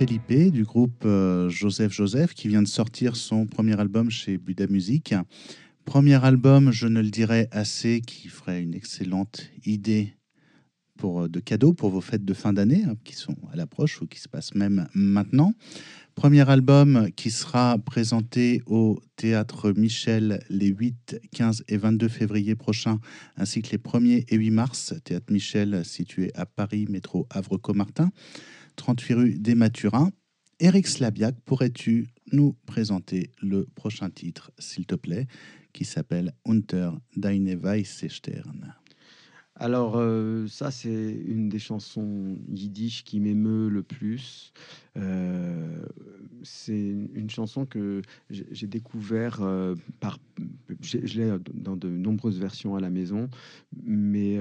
Du 0.07 0.63
groupe 0.63 1.03
euh, 1.05 1.49
Joseph 1.49 1.93
Joseph 1.93 2.33
qui 2.33 2.47
vient 2.47 2.63
de 2.63 2.69
sortir 2.69 3.17
son 3.17 3.47
premier 3.47 3.79
album 3.81 4.09
chez 4.09 4.39
Buda 4.39 4.69
Music. 4.69 5.15
Premier 5.85 6.25
album, 6.25 6.71
je 6.71 6.87
ne 6.87 7.01
le 7.01 7.11
dirais 7.11 7.49
assez, 7.51 8.01
qui 8.03 8.29
ferait 8.29 8.63
une 8.63 8.75
excellente 8.75 9.51
idée 9.65 10.15
pour, 10.97 11.23
euh, 11.23 11.29
de 11.29 11.41
cadeaux 11.41 11.73
pour 11.73 11.91
vos 11.91 12.01
fêtes 12.01 12.25
de 12.25 12.35
fin 12.35 12.53
d'année, 12.53 12.85
hein, 12.87 12.95
qui 13.03 13.15
sont 13.17 13.35
à 13.53 13.57
l'approche 13.57 14.01
ou 14.01 14.07
qui 14.07 14.21
se 14.21 14.29
passent 14.29 14.55
même 14.55 14.87
maintenant. 14.95 15.53
Premier 16.15 16.49
album 16.49 17.09
qui 17.17 17.33
sera 17.33 17.77
présenté 17.77 18.63
au 18.67 19.01
Théâtre 19.17 19.73
Michel 19.73 20.41
les 20.49 20.69
8, 20.69 21.21
15 21.33 21.65
et 21.67 21.79
22 21.79 22.07
février 22.07 22.55
prochains, 22.55 23.01
ainsi 23.37 23.61
que 23.61 23.73
les 23.73 23.79
1er 23.79 24.25
et 24.29 24.37
8 24.37 24.51
mars. 24.51 24.95
Théâtre 25.03 25.33
Michel 25.33 25.85
situé 25.85 26.31
à 26.37 26.47
Paris, 26.47 26.87
métro 26.89 27.27
Havre-Comartin. 27.31 28.13
38 28.77 29.15
rue 29.15 29.39
des 29.39 29.55
Mathurins. 29.55 30.11
Eric 30.61 30.87
Slabiak, 30.87 31.37
pourrais-tu 31.45 32.09
nous 32.33 32.55
présenter 32.67 33.31
le 33.43 33.67
prochain 33.75 34.09
titre, 34.11 34.53
s'il 34.59 34.87
te 34.87 34.95
plaît, 34.95 35.27
qui 35.73 35.85
s'appelle 35.85 36.33
Unter 36.47 36.91
deine 37.17 37.59
Stern 37.85 38.75
alors, 39.59 39.95
euh, 39.97 40.47
ça, 40.49 40.71
c'est 40.71 41.13
une 41.27 41.49
des 41.49 41.59
chansons 41.59 42.37
yiddish 42.49 43.05
qui 43.05 43.21
m'émeut 43.21 43.71
le 43.71 43.83
plus. 43.83 44.53
Euh, 44.99 45.83
c'est 46.43 46.91
une 47.15 47.31
chanson 47.31 47.65
que 47.65 48.03
j'ai 48.29 48.67
découvert 48.67 49.39
euh, 49.41 49.75
par. 49.99 50.19
Je 50.83 50.99
l'ai 50.99 51.39
dans 51.55 51.77
de 51.77 51.89
nombreuses 51.89 52.39
versions 52.39 52.77
à 52.77 52.81
la 52.81 52.91
maison, 52.91 53.31
mais 53.83 54.39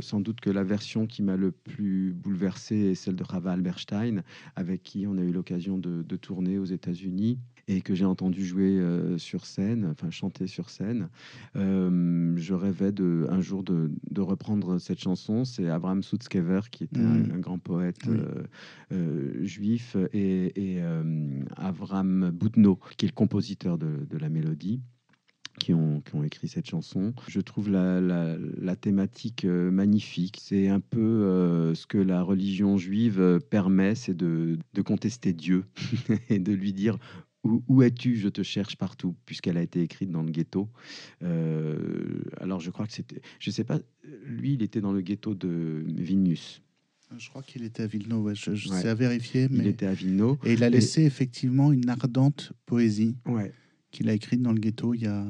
sans 0.00 0.20
doute 0.20 0.40
que 0.40 0.50
la 0.50 0.62
version 0.62 1.08
qui 1.08 1.22
m'a 1.22 1.36
le 1.36 1.50
plus 1.50 2.12
bouleversé 2.12 2.76
est 2.76 2.94
celle 2.94 3.16
de 3.16 3.24
Rava 3.24 3.52
Alberstein, 3.52 4.22
avec 4.54 4.84
qui 4.84 5.06
on 5.08 5.18
a 5.18 5.22
eu 5.22 5.32
l'occasion 5.32 5.78
de, 5.78 6.02
de 6.02 6.16
tourner 6.16 6.58
aux 6.58 6.64
États-Unis 6.64 7.38
et 7.68 7.82
que 7.82 7.94
j'ai 7.94 8.06
entendu 8.06 8.44
jouer 8.44 8.78
euh, 8.78 9.18
sur 9.18 9.44
scène, 9.44 9.88
enfin 9.92 10.10
chanter 10.10 10.46
sur 10.46 10.70
scène. 10.70 11.10
Euh, 11.54 12.32
je 12.36 12.54
rêvais 12.54 12.92
de, 12.92 13.26
un 13.30 13.42
jour 13.42 13.62
de, 13.62 13.92
de 14.10 14.20
reprendre 14.22 14.78
cette 14.78 15.00
chanson. 15.00 15.44
C'est 15.44 15.68
Abraham 15.68 16.02
Sutzkever, 16.02 16.62
qui 16.70 16.84
était 16.84 17.00
un, 17.00 17.18
mm. 17.18 17.40
grand 17.40 17.58
poète 17.58 18.08
euh, 18.90 19.44
juif, 19.44 19.96
et, 20.14 20.76
et 20.76 20.82
Avram 21.56 22.30
Boudno, 22.30 22.78
qui 22.96 23.04
est 23.04 23.10
le 23.10 23.14
compositeur 23.14 23.76
de, 23.76 24.06
de 24.08 24.18
la 24.18 24.30
mélodie. 24.30 24.80
Qui 25.58 25.74
ont, 25.74 26.02
qui 26.02 26.14
ont, 26.14 26.22
écrit 26.22 26.46
cette 26.46 26.70
chanson. 26.70 27.12
Je 27.26 27.40
trouve 27.40 27.68
la, 27.68 28.00
la, 28.00 28.36
la 28.38 28.76
thématique 28.76 29.44
magnifique. 29.44 30.38
C'est 30.40 30.68
un 30.68 30.78
peu 30.78 31.72
ce 31.74 31.84
que 31.84 31.98
la 31.98 32.22
religion 32.22 32.76
juive 32.78 33.40
permet, 33.50 33.96
c'est 33.96 34.14
de, 34.14 34.56
de, 34.74 34.82
contester 34.82 35.32
Dieu 35.32 35.64
et 36.28 36.38
de 36.38 36.52
lui 36.52 36.72
dire 36.72 36.96
où, 37.68 37.82
es-tu? 37.82 38.16
Je 38.16 38.28
te 38.28 38.42
cherche 38.42 38.76
partout, 38.76 39.14
puisqu'elle 39.26 39.56
a 39.56 39.62
été 39.62 39.82
écrite 39.82 40.10
dans 40.10 40.22
le 40.22 40.30
ghetto. 40.30 40.68
Euh, 41.22 42.22
alors, 42.38 42.60
je 42.60 42.70
crois 42.70 42.86
que 42.86 42.92
c'était. 42.92 43.20
Je 43.38 43.50
sais 43.50 43.64
pas, 43.64 43.78
lui, 44.24 44.54
il 44.54 44.62
était 44.62 44.80
dans 44.80 44.92
le 44.92 45.00
ghetto 45.00 45.34
de 45.34 45.84
Vilnius. 45.86 46.62
Je 47.16 47.30
crois 47.30 47.42
qu'il 47.42 47.64
était 47.64 47.84
à 47.84 47.86
Vilno, 47.86 48.34
je, 48.34 48.54
sais 48.54 48.88
à 48.88 48.94
vérifier. 48.94 49.48
Mais... 49.50 49.58
Il 49.60 49.66
était 49.66 49.86
à 49.86 49.94
Vilno. 49.94 50.38
Et 50.44 50.52
il 50.52 50.62
a 50.62 50.68
laissé 50.68 51.04
effectivement 51.04 51.72
une 51.72 51.88
ardente 51.88 52.52
poésie 52.66 53.16
ouais. 53.26 53.52
qu'il 53.90 54.10
a 54.10 54.12
écrite 54.12 54.42
dans 54.42 54.52
le 54.52 54.60
ghetto. 54.60 54.92
Il 54.92 55.02
y 55.02 55.06
a, 55.06 55.26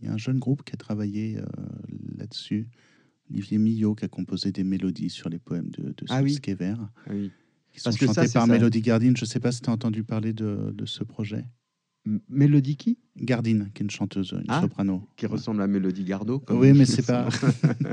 il 0.00 0.08
y 0.08 0.10
a 0.10 0.12
un 0.12 0.18
jeune 0.18 0.40
groupe 0.40 0.64
qui 0.64 0.74
a 0.74 0.76
travaillé 0.76 1.38
euh, 1.38 1.44
là-dessus. 2.16 2.66
Olivier 3.30 3.58
Millot 3.58 3.94
qui 3.94 4.06
a 4.06 4.08
composé 4.08 4.50
des 4.50 4.64
mélodies 4.64 5.10
sur 5.10 5.28
les 5.28 5.38
poèmes 5.38 5.70
de, 5.70 5.90
de 5.90 6.04
ah, 6.08 6.22
oui. 6.22 6.36
Ah 6.48 7.10
oui 7.10 7.30
qui 7.78 7.92
sont 7.92 8.12
chantés 8.12 8.28
par 8.32 8.46
Melody 8.46 8.80
Gardine. 8.80 9.16
Je 9.16 9.24
ne 9.24 9.28
sais 9.28 9.40
pas 9.40 9.52
si 9.52 9.60
tu 9.60 9.70
as 9.70 9.72
entendu 9.72 10.04
parler 10.04 10.32
de, 10.32 10.72
de 10.74 10.86
ce 10.86 11.04
projet. 11.04 11.44
Mélodie 12.28 12.76
qui? 12.76 12.98
Gardine, 13.16 13.70
qui 13.74 13.82
est 13.82 13.84
une 13.84 13.90
chanteuse, 13.90 14.32
une 14.32 14.44
ah, 14.46 14.60
soprano. 14.60 15.02
Qui 15.16 15.26
ressemble 15.26 15.60
à 15.60 15.66
Mélodie 15.66 16.04
Gardot. 16.04 16.42
Oui, 16.50 16.72
mais 16.72 16.84
c'est 16.84 17.04
pas. 17.04 17.28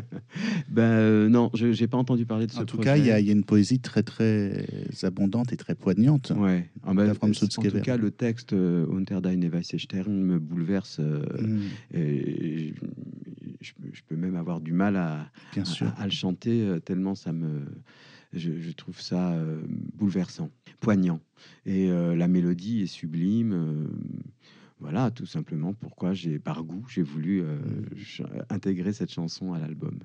ben 0.69 0.83
euh, 0.83 1.29
non, 1.29 1.49
je 1.55 1.67
n'ai 1.67 1.87
pas 1.87 1.97
entendu 1.97 2.25
parler 2.27 2.45
de 2.45 2.51
ce. 2.51 2.59
En 2.59 2.65
tout 2.65 2.77
cas, 2.77 2.95
il 2.95 3.05
y, 3.05 3.11
a 3.11 3.19
une 3.19 3.43
poésie 3.43 3.79
très 3.79 4.03
très 4.03 4.67
abondante 5.01 5.51
et 5.51 5.57
très 5.57 5.73
poignante. 5.73 6.31
Ouais. 6.37 6.69
Ah 6.83 6.93
ben, 6.93 7.11
en 7.19 7.31
tout 7.31 7.81
cas, 7.81 7.97
le 7.97 8.11
texte 8.11 8.53
euh, 8.53 8.85
Unter 8.95 9.19
deine 9.21 9.49
Stern 9.63 10.13
me 10.13 10.39
bouleverse. 10.39 10.97
Euh, 10.99 11.25
mm. 11.41 11.61
et 11.95 12.75
je, 13.61 13.73
je, 13.91 14.01
peux 14.07 14.15
même 14.15 14.35
avoir 14.35 14.61
du 14.61 14.73
mal 14.73 14.95
à, 14.95 15.31
Bien 15.53 15.63
à, 15.63 15.65
sûr. 15.65 15.91
à, 15.97 16.05
le 16.05 16.11
chanter 16.11 16.77
tellement 16.85 17.15
ça 17.15 17.33
me 17.33 17.65
je, 18.35 18.71
trouve 18.71 18.99
ça 18.99 19.33
euh, 19.33 19.61
bouleversant, 19.95 20.49
poignant. 20.79 21.19
Et 21.65 21.89
euh, 21.89 22.15
la 22.15 22.27
mélodie 22.27 22.81
est 22.81 22.87
sublime. 22.87 23.53
Euh, 23.53 23.87
voilà, 24.79 25.11
tout 25.11 25.25
simplement 25.25 25.73
pourquoi 25.73 26.13
j'ai, 26.13 26.37
par 26.37 26.63
goût, 26.63 26.85
j'ai 26.89 27.01
voulu 27.01 27.43
intégrer 28.49 28.91
cette 28.91 29.11
chanson 29.11 29.53
à 29.53 29.59
l'album. 29.59 29.99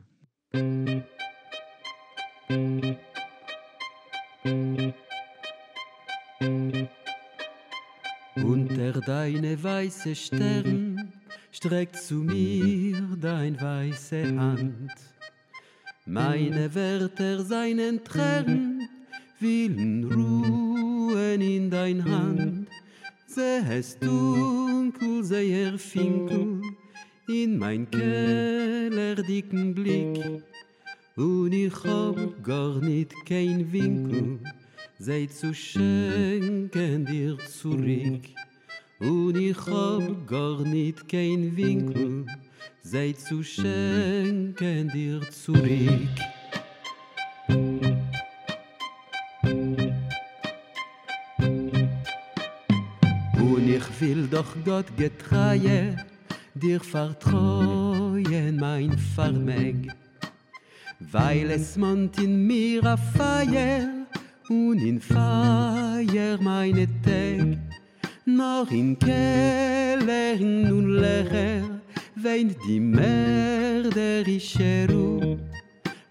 Unter 8.36 9.00
deine 9.06 9.56
weiße 9.62 10.14
Stern 10.14 10.96
streckt 11.50 11.96
zu 11.96 12.22
mir 12.22 12.96
weiße 13.20 14.38
Hand. 14.38 15.09
Meine 16.06 16.74
Wörter 16.74 17.44
seinen 17.44 18.02
Tränen 18.02 18.88
willen 19.38 20.04
ruhen 20.04 21.40
in 21.40 21.70
dein 21.70 22.04
Hand. 22.04 22.68
Sehest 23.26 24.02
dunkel, 24.02 25.22
sehr 25.22 25.78
finkel 25.78 26.62
in 27.28 27.58
mein 27.58 27.88
Keller 27.90 29.14
dicken 29.16 29.74
Blick. 29.74 30.42
Und 31.16 31.52
ich 31.52 31.74
hab 31.84 32.42
gar 32.42 32.80
nicht 32.80 33.14
kein 33.26 33.70
Winkel, 33.70 34.40
sei 34.98 35.26
zu 35.26 35.54
schenken 35.54 37.04
dir 37.04 37.36
zurück. 37.46 38.22
Und 39.00 39.36
ich 39.36 39.66
hab 39.66 40.26
gar 40.26 40.62
nicht 40.62 41.08
kein 41.08 41.56
Winkel, 41.56 42.26
sei 42.82 43.12
zu 43.12 43.42
schenken 43.42 44.88
dir 44.88 45.20
zurück. 45.30 46.08
Und 53.38 53.68
ich 53.68 54.00
will 54.00 54.26
doch 54.26 54.56
Gott 54.64 54.86
getreue, 54.96 55.96
dir 56.54 56.80
vertreuen 56.80 58.56
mein 58.56 58.96
Vermeg, 58.98 59.92
weil 61.00 61.50
es 61.50 61.76
mont 61.76 62.18
in 62.18 62.46
mir 62.46 62.84
a 62.84 62.96
Feier 62.96 64.06
und 64.48 64.78
in 64.78 65.00
Feier 65.00 66.38
meine 66.40 66.86
Tag, 67.02 67.58
noch 68.24 68.70
in 68.70 68.98
Keller 68.98 70.36
nun 70.38 71.00
lecher, 71.00 71.79
weint 72.22 72.56
die 72.66 72.80
mörderische 72.80 74.86
Ruh. 74.90 75.38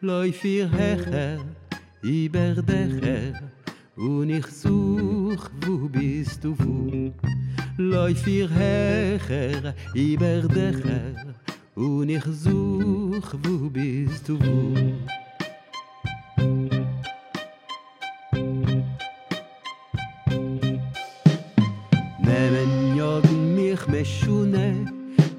Läuf 0.02 0.44
ihr 0.44 0.70
hecher, 0.72 1.40
über 2.02 2.56
Dächer, 2.62 3.34
und 3.96 4.30
ich 4.30 4.48
such, 4.48 5.50
wo 5.66 5.90
bist 5.90 6.44
du 6.44 6.56
wo? 6.58 7.12
Läuf 7.78 8.26
ihr 8.28 8.50
hecher, 8.50 9.74
über 9.94 10.42
Dächer, 10.42 11.36
und 11.76 12.10
ich 12.10 12.24
such, 12.24 13.34
wo 13.44 13.70
bist 13.70 14.30
du 14.30 14.40
wo? 14.40 14.74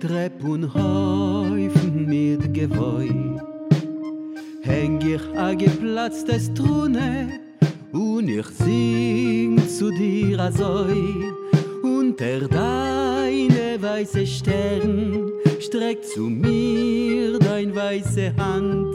Trepp 0.00 0.42
und 0.44 0.72
Häufen 0.72 2.06
mit 2.06 2.54
Gewoi. 2.54 3.10
Häng 4.62 4.98
ich 5.02 5.38
a 5.38 5.52
geplatzte 5.52 6.40
Strune 6.40 7.38
und 7.92 8.28
ich 8.28 8.46
sing 8.46 9.60
zu 9.68 9.90
dir 9.90 10.40
azoi. 10.40 11.30
Unter 11.82 12.48
deine 12.48 13.76
weiße 13.78 14.26
Stern 14.26 15.32
streckt 15.60 16.06
zu 16.06 16.22
mir 16.22 17.38
dein 17.38 17.74
weiße 17.74 18.34
Hand. 18.38 18.94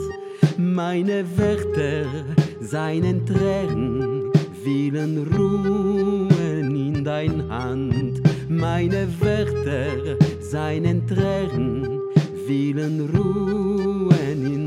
Meine 0.58 1.24
Wörter, 1.38 2.06
seinen 2.60 3.24
Tränen, 3.24 4.32
willen 4.64 5.24
ruhen 5.36 6.74
in 6.74 7.04
dein 7.04 7.48
Hand. 7.48 8.20
Meine 8.48 9.06
Wörter, 9.20 10.16
seinen 10.56 11.06
Tränen 11.06 12.00
willen 12.46 13.10
ruhen 13.14 14.40
in 14.54 14.65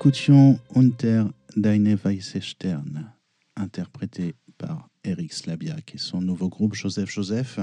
écoutions 0.00 0.58
Unter 0.74 1.24
Deine 1.56 1.94
Weisse 1.94 2.40
Stern, 2.40 3.12
interprété 3.54 4.34
par 4.56 4.88
Eric 5.04 5.30
Slabiak 5.30 5.94
et 5.94 5.98
son 5.98 6.22
nouveau 6.22 6.48
groupe 6.48 6.72
Joseph 6.72 7.10
Joseph, 7.10 7.60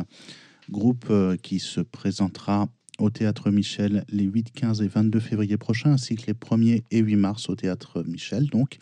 groupe 0.70 1.08
euh, 1.10 1.36
qui 1.36 1.58
se 1.58 1.82
présentera 1.82 2.70
au 3.00 3.10
Théâtre 3.10 3.50
Michel 3.50 4.06
les 4.10 4.26
8, 4.26 4.52
15 4.52 4.84
et 4.84 4.88
22 4.88 5.20
février 5.20 5.58
prochains, 5.58 5.94
ainsi 5.94 6.16
que 6.16 6.28
les 6.28 6.34
1er 6.34 6.84
et 6.92 7.00
8 7.00 7.16
mars 7.16 7.50
au 7.50 7.56
Théâtre 7.56 8.04
Michel. 8.04 8.46
Donc, 8.52 8.78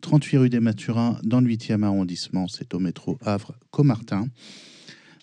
38 0.00 0.38
rue 0.38 0.50
des 0.50 0.58
Mathurins, 0.58 1.16
dans 1.22 1.40
le 1.40 1.46
8e 1.46 1.84
arrondissement, 1.84 2.48
c'est 2.48 2.74
au 2.74 2.80
métro 2.80 3.18
Havre-Comartin. 3.20 4.26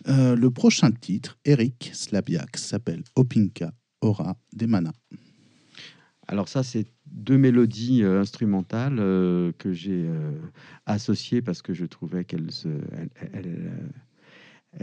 Euh, 0.07 0.37
le 0.37 0.51
prochain 0.51 0.91
titre, 0.91 1.37
Eric 1.43 1.91
Slabiak, 1.93 2.55
s'appelle 2.55 3.03
Opinka 3.17 3.73
Aura 3.99 4.37
des 4.53 4.67
Manas. 4.67 4.93
Alors 6.27 6.49
ça, 6.49 6.63
c'est 6.63 6.85
deux 7.05 7.37
mélodies 7.37 8.03
euh, 8.03 8.19
instrumentales 8.21 8.97
euh, 8.99 9.51
que 9.57 9.71
j'ai 9.71 10.05
euh, 10.07 10.31
associées 10.85 11.41
parce 11.41 11.61
que 11.61 11.73
je 11.73 11.85
trouvais 11.85 12.25
qu'elles 12.25 12.49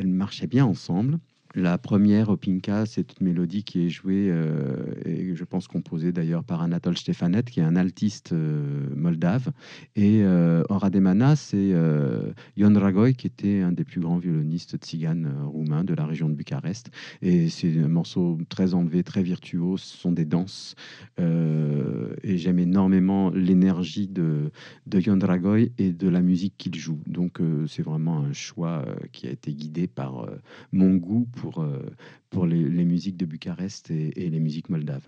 marchaient 0.05 0.47
bien 0.47 0.65
ensemble. 0.65 1.19
La 1.57 1.79
première, 1.79 2.31
Opinka, 2.31 2.85
c'est 2.85 3.21
une 3.21 3.29
mélodie 3.29 3.63
qui 3.63 3.87
est 3.87 3.89
jouée 3.89 4.29
euh, 4.29 4.75
et 5.05 5.37
je 5.37 5.45
pense 5.45 5.69
composée 5.69 6.11
d'ailleurs 6.11 6.43
par 6.43 6.63
Anatole 6.63 6.99
Stefanet, 6.99 7.45
qui 7.45 7.61
est 7.61 7.65
un 7.65 7.77
altiste 7.77 8.33
euh, 8.33 8.89
moldave. 8.97 9.53
Et 9.95 10.23
euh, 10.25 10.65
Ora 10.69 10.91
Demana, 10.91 11.37
c'est 11.37 11.71
euh, 11.73 12.33
Jon 12.57 12.75
Ragoy, 12.75 13.15
qui 13.15 13.29
était 13.29 13.61
un 13.61 13.71
des 13.71 13.85
plus 13.85 14.01
grands 14.01 14.19
violonistes 14.19 14.79
tziganes 14.79 15.27
euh, 15.27 15.45
roumains 15.47 15.85
de 15.85 15.95
la 15.95 16.07
région 16.07 16.29
de 16.29 16.35
Bucarest. 16.35 16.91
Et 17.23 17.49
c'est 17.49 17.79
un 17.79 17.89
morceau 17.89 18.37
très 18.49 18.75
enlevé, 18.75 19.05
très 19.05 19.23
virtuose. 19.23 19.81
Ce 19.81 19.97
sont 19.97 20.11
des 20.11 20.25
danses. 20.25 20.75
Euh, 21.21 22.15
et 22.25 22.37
j'aime 22.37 22.59
énormément 22.59 23.31
l'énergie 23.31 24.09
de, 24.09 24.51
de 24.87 24.99
Jon 24.99 25.21
Ragoy 25.23 25.71
et 25.79 25.93
de 25.93 26.09
la 26.09 26.21
musique 26.21 26.55
qu'il 26.59 26.75
joue. 26.75 27.01
Donc 27.07 27.41
euh, 27.41 27.67
c'est 27.69 27.83
vraiment 27.83 28.19
un 28.19 28.33
choix 28.33 28.85
euh, 28.89 28.97
qui 29.13 29.29
a 29.29 29.31
été 29.31 29.53
guidé 29.53 29.87
par 29.87 30.25
euh, 30.25 30.41
mon 30.73 30.95
goût 30.97 31.29
euh, 31.59 31.83
pour 32.31 32.47
les, 32.47 32.69
les 32.69 32.85
musiques 32.85 33.17
de 33.17 33.27
Bucarest 33.27 33.91
et, 33.91 34.25
et 34.25 34.31
les 34.31 34.41
musiques 34.41 34.69
moldaves. 34.69 35.07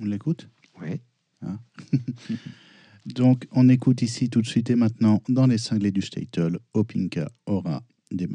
On 0.00 0.04
l'écoute? 0.04 0.48
Ouais. 0.80 1.00
Donc, 3.06 3.46
on 3.50 3.68
écoute 3.68 4.02
ici 4.02 4.30
tout 4.30 4.42
de 4.42 4.46
suite 4.46 4.70
et 4.70 4.76
maintenant 4.76 5.22
dans 5.28 5.46
les 5.46 5.58
cinglés 5.58 5.90
du 5.90 6.02
Statel, 6.02 6.58
Opinka 6.72 7.30
Aura 7.46 7.82
des 8.10 8.28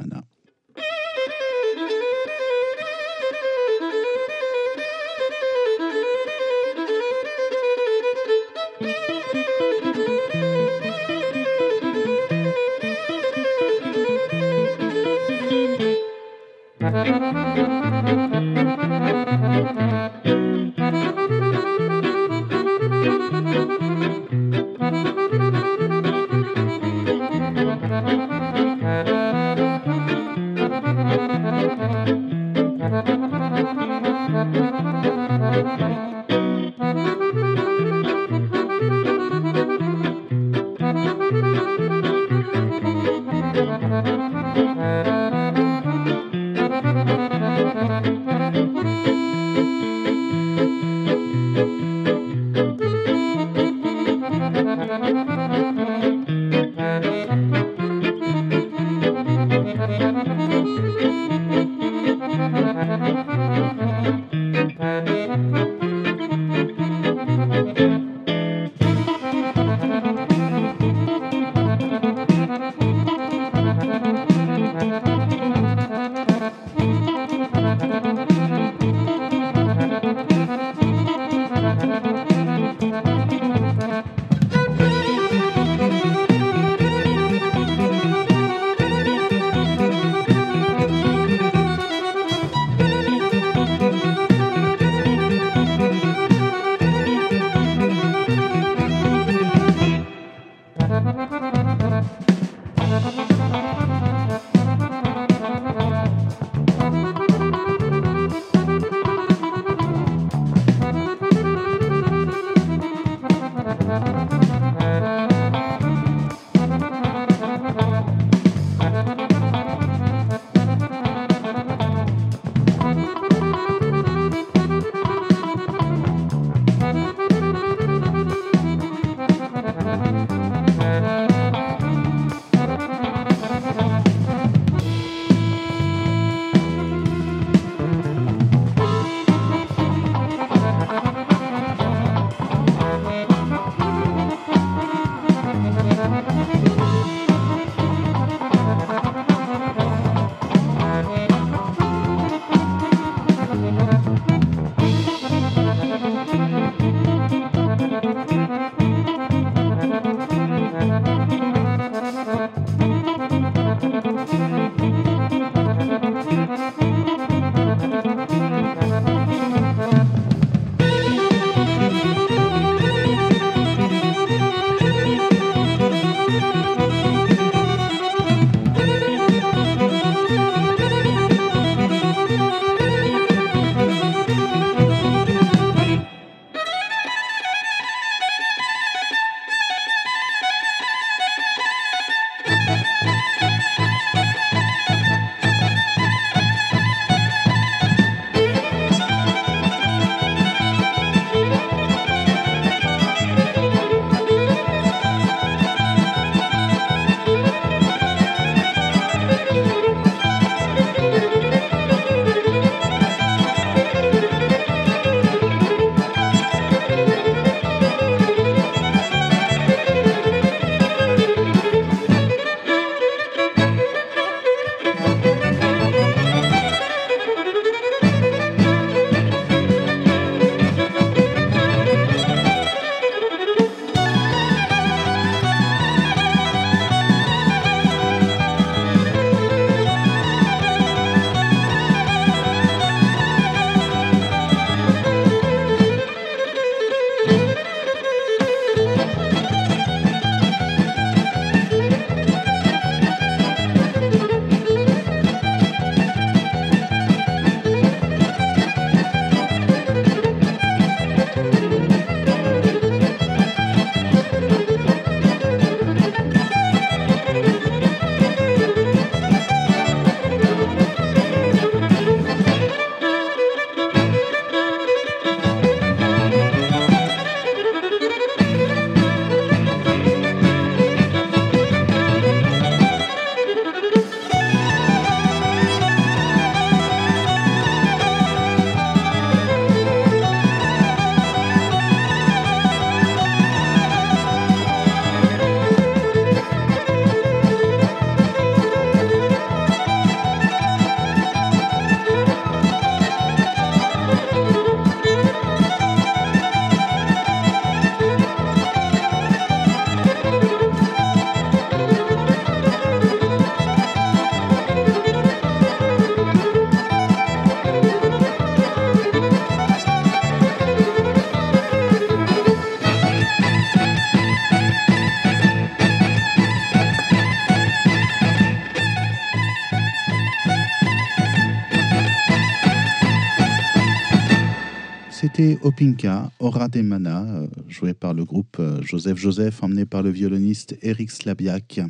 Opinka, 335.67 336.32
Aura 336.39 336.69
des 336.69 336.82
Mana, 336.82 337.25
euh, 337.25 337.47
joué 337.67 337.93
par 337.93 338.13
le 338.13 338.23
groupe 338.23 338.56
euh, 338.58 338.82
Joseph 338.82 339.17
Joseph, 339.17 339.62
emmené 339.62 339.86
par 339.86 340.01
le 340.01 340.10
violoniste 340.10 340.77
Eric 340.82 341.12
Slabiak. 341.12 341.82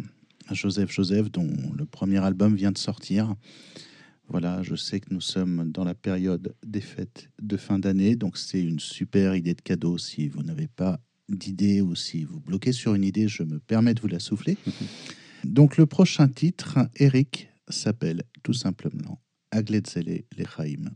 Joseph 0.51 0.91
Joseph, 0.91 1.31
dont 1.31 1.47
le 1.77 1.85
premier 1.85 2.17
album 2.17 2.55
vient 2.55 2.71
de 2.71 2.77
sortir. 2.79 3.35
Voilà, 4.29 4.63
je 4.63 4.73
sais 4.73 4.99
que 4.99 5.13
nous 5.13 5.21
sommes 5.21 5.71
dans 5.71 5.83
la 5.83 5.93
période 5.93 6.55
des 6.65 6.81
fêtes 6.81 7.29
de 7.39 7.55
fin 7.55 7.77
d'année, 7.77 8.15
donc 8.15 8.39
c'est 8.39 8.63
une 8.63 8.79
super 8.79 9.35
idée 9.35 9.53
de 9.53 9.61
cadeau. 9.61 9.99
Si 9.99 10.27
vous 10.27 10.41
n'avez 10.41 10.67
pas 10.67 10.99
d'idée 11.29 11.79
ou 11.79 11.93
si 11.93 12.23
vous 12.23 12.39
bloquez 12.39 12.71
sur 12.71 12.95
une 12.95 13.03
idée, 13.03 13.27
je 13.27 13.43
me 13.43 13.59
permets 13.59 13.93
de 13.93 14.01
vous 14.01 14.07
la 14.07 14.19
souffler. 14.19 14.57
Donc 15.43 15.77
le 15.77 15.85
prochain 15.85 16.27
titre, 16.27 16.79
Eric, 16.95 17.49
s'appelle 17.69 18.23
tout 18.41 18.53
simplement 18.53 19.21
Agletzele 19.51 20.23
Lechaim. 20.35 20.95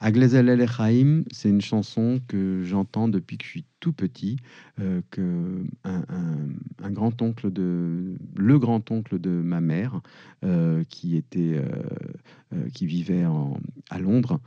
Aglezel 0.00 0.48
El 0.48 0.60
Echaim, 0.60 1.24
c'est 1.32 1.48
une 1.48 1.60
chanson 1.60 2.20
que 2.28 2.62
j'entends 2.64 3.08
depuis 3.08 3.36
que 3.38 3.44
je 3.44 3.50
suis 3.50 3.64
tout 3.80 3.92
petit, 3.92 4.36
euh, 4.80 5.00
que 5.10 5.64
un, 5.84 6.90
grand-oncle 6.90 7.52
de 7.52 8.16
le 8.36 8.58
grand-oncle 8.58 9.18
de 9.18 9.30
ma 9.30 9.60
mère, 9.60 10.00
euh, 10.44 10.84
qui 10.88 11.16
était 11.16 11.60
euh, 12.52 12.68
qui 12.72 12.86
vivait 12.86 13.24
à 13.90 13.98
Londres, 13.98 14.40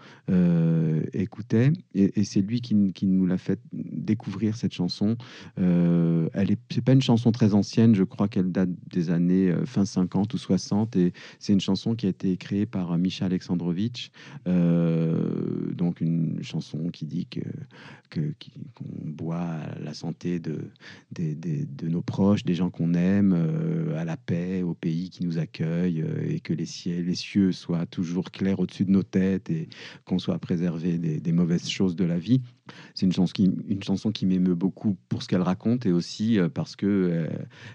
écoutait, 1.13 1.71
et, 1.93 2.23
c'est 2.23 2.41
lui 2.41 2.61
qui, 2.61 3.05
nous 3.05 3.25
l'a 3.25 3.37
fait 3.37 3.59
découvrir 3.71 4.55
cette 4.55 4.73
chanson. 4.73 5.17
elle 5.57 6.51
est 6.51 6.59
c'est 6.71 6.83
pas 6.83 6.93
une 6.93 7.01
chanson 7.01 7.31
très 7.31 7.53
ancienne, 7.53 7.93
je 7.95 8.03
crois 8.03 8.27
qu'elle 8.27 8.51
date 8.51 8.69
des 8.89 9.11
années 9.11 9.53
fin 9.65 9.85
50 9.85 10.33
ou 10.33 10.37
60, 10.37 10.95
et 10.95 11.13
c'est 11.39 11.53
une 11.53 11.61
chanson 11.61 11.95
qui 11.95 12.07
a 12.07 12.09
été 12.09 12.37
créée 12.37 12.65
par 12.65 12.97
Misha 12.97 13.25
Alexandrovitch, 13.25 14.11
donc 14.45 16.01
une 16.01 16.39
chanson 16.41 16.89
qui 16.89 17.05
dit 17.05 17.27
que 17.27 17.41
qu'on 18.09 19.09
la 19.29 19.93
santé 19.93 20.39
de, 20.39 20.71
nos 21.83 22.01
proches, 22.01 22.43
des 22.43 22.55
gens 22.55 22.69
qu'on 22.69 22.93
aime, 22.93 23.33
euh, 23.35 23.99
à 23.99 24.05
la 24.05 24.17
paix, 24.17 24.63
au 24.63 24.73
pays 24.73 25.09
qui 25.09 25.23
nous 25.23 25.37
accueille, 25.37 26.01
euh, 26.01 26.29
et 26.29 26.39
que 26.39 26.53
les, 26.53 26.65
ciels, 26.65 27.05
les 27.05 27.15
cieux 27.15 27.51
soient 27.51 27.85
toujours 27.85 28.31
clairs 28.31 28.59
au-dessus 28.59 28.85
de 28.85 28.91
nos 28.91 29.03
têtes 29.03 29.49
et 29.49 29.69
qu'on 30.05 30.19
soit 30.19 30.39
préservé 30.39 30.97
des, 30.97 31.31
mauvaises 31.31 31.69
choses 31.69 31.95
de 31.95 32.05
la 32.05 32.17
vie. 32.17 32.41
C'est 32.93 33.05
une 33.05 33.13
chanson 33.83 34.11
qui, 34.11 34.25
m'émeut 34.25 34.55
beaucoup 34.55 34.97
pour 35.09 35.23
ce 35.23 35.27
qu'elle 35.27 35.41
raconte 35.41 35.85
et 35.85 35.91
aussi 35.91 36.39
euh, 36.39 36.47
parce 36.47 36.75
que 36.75 37.27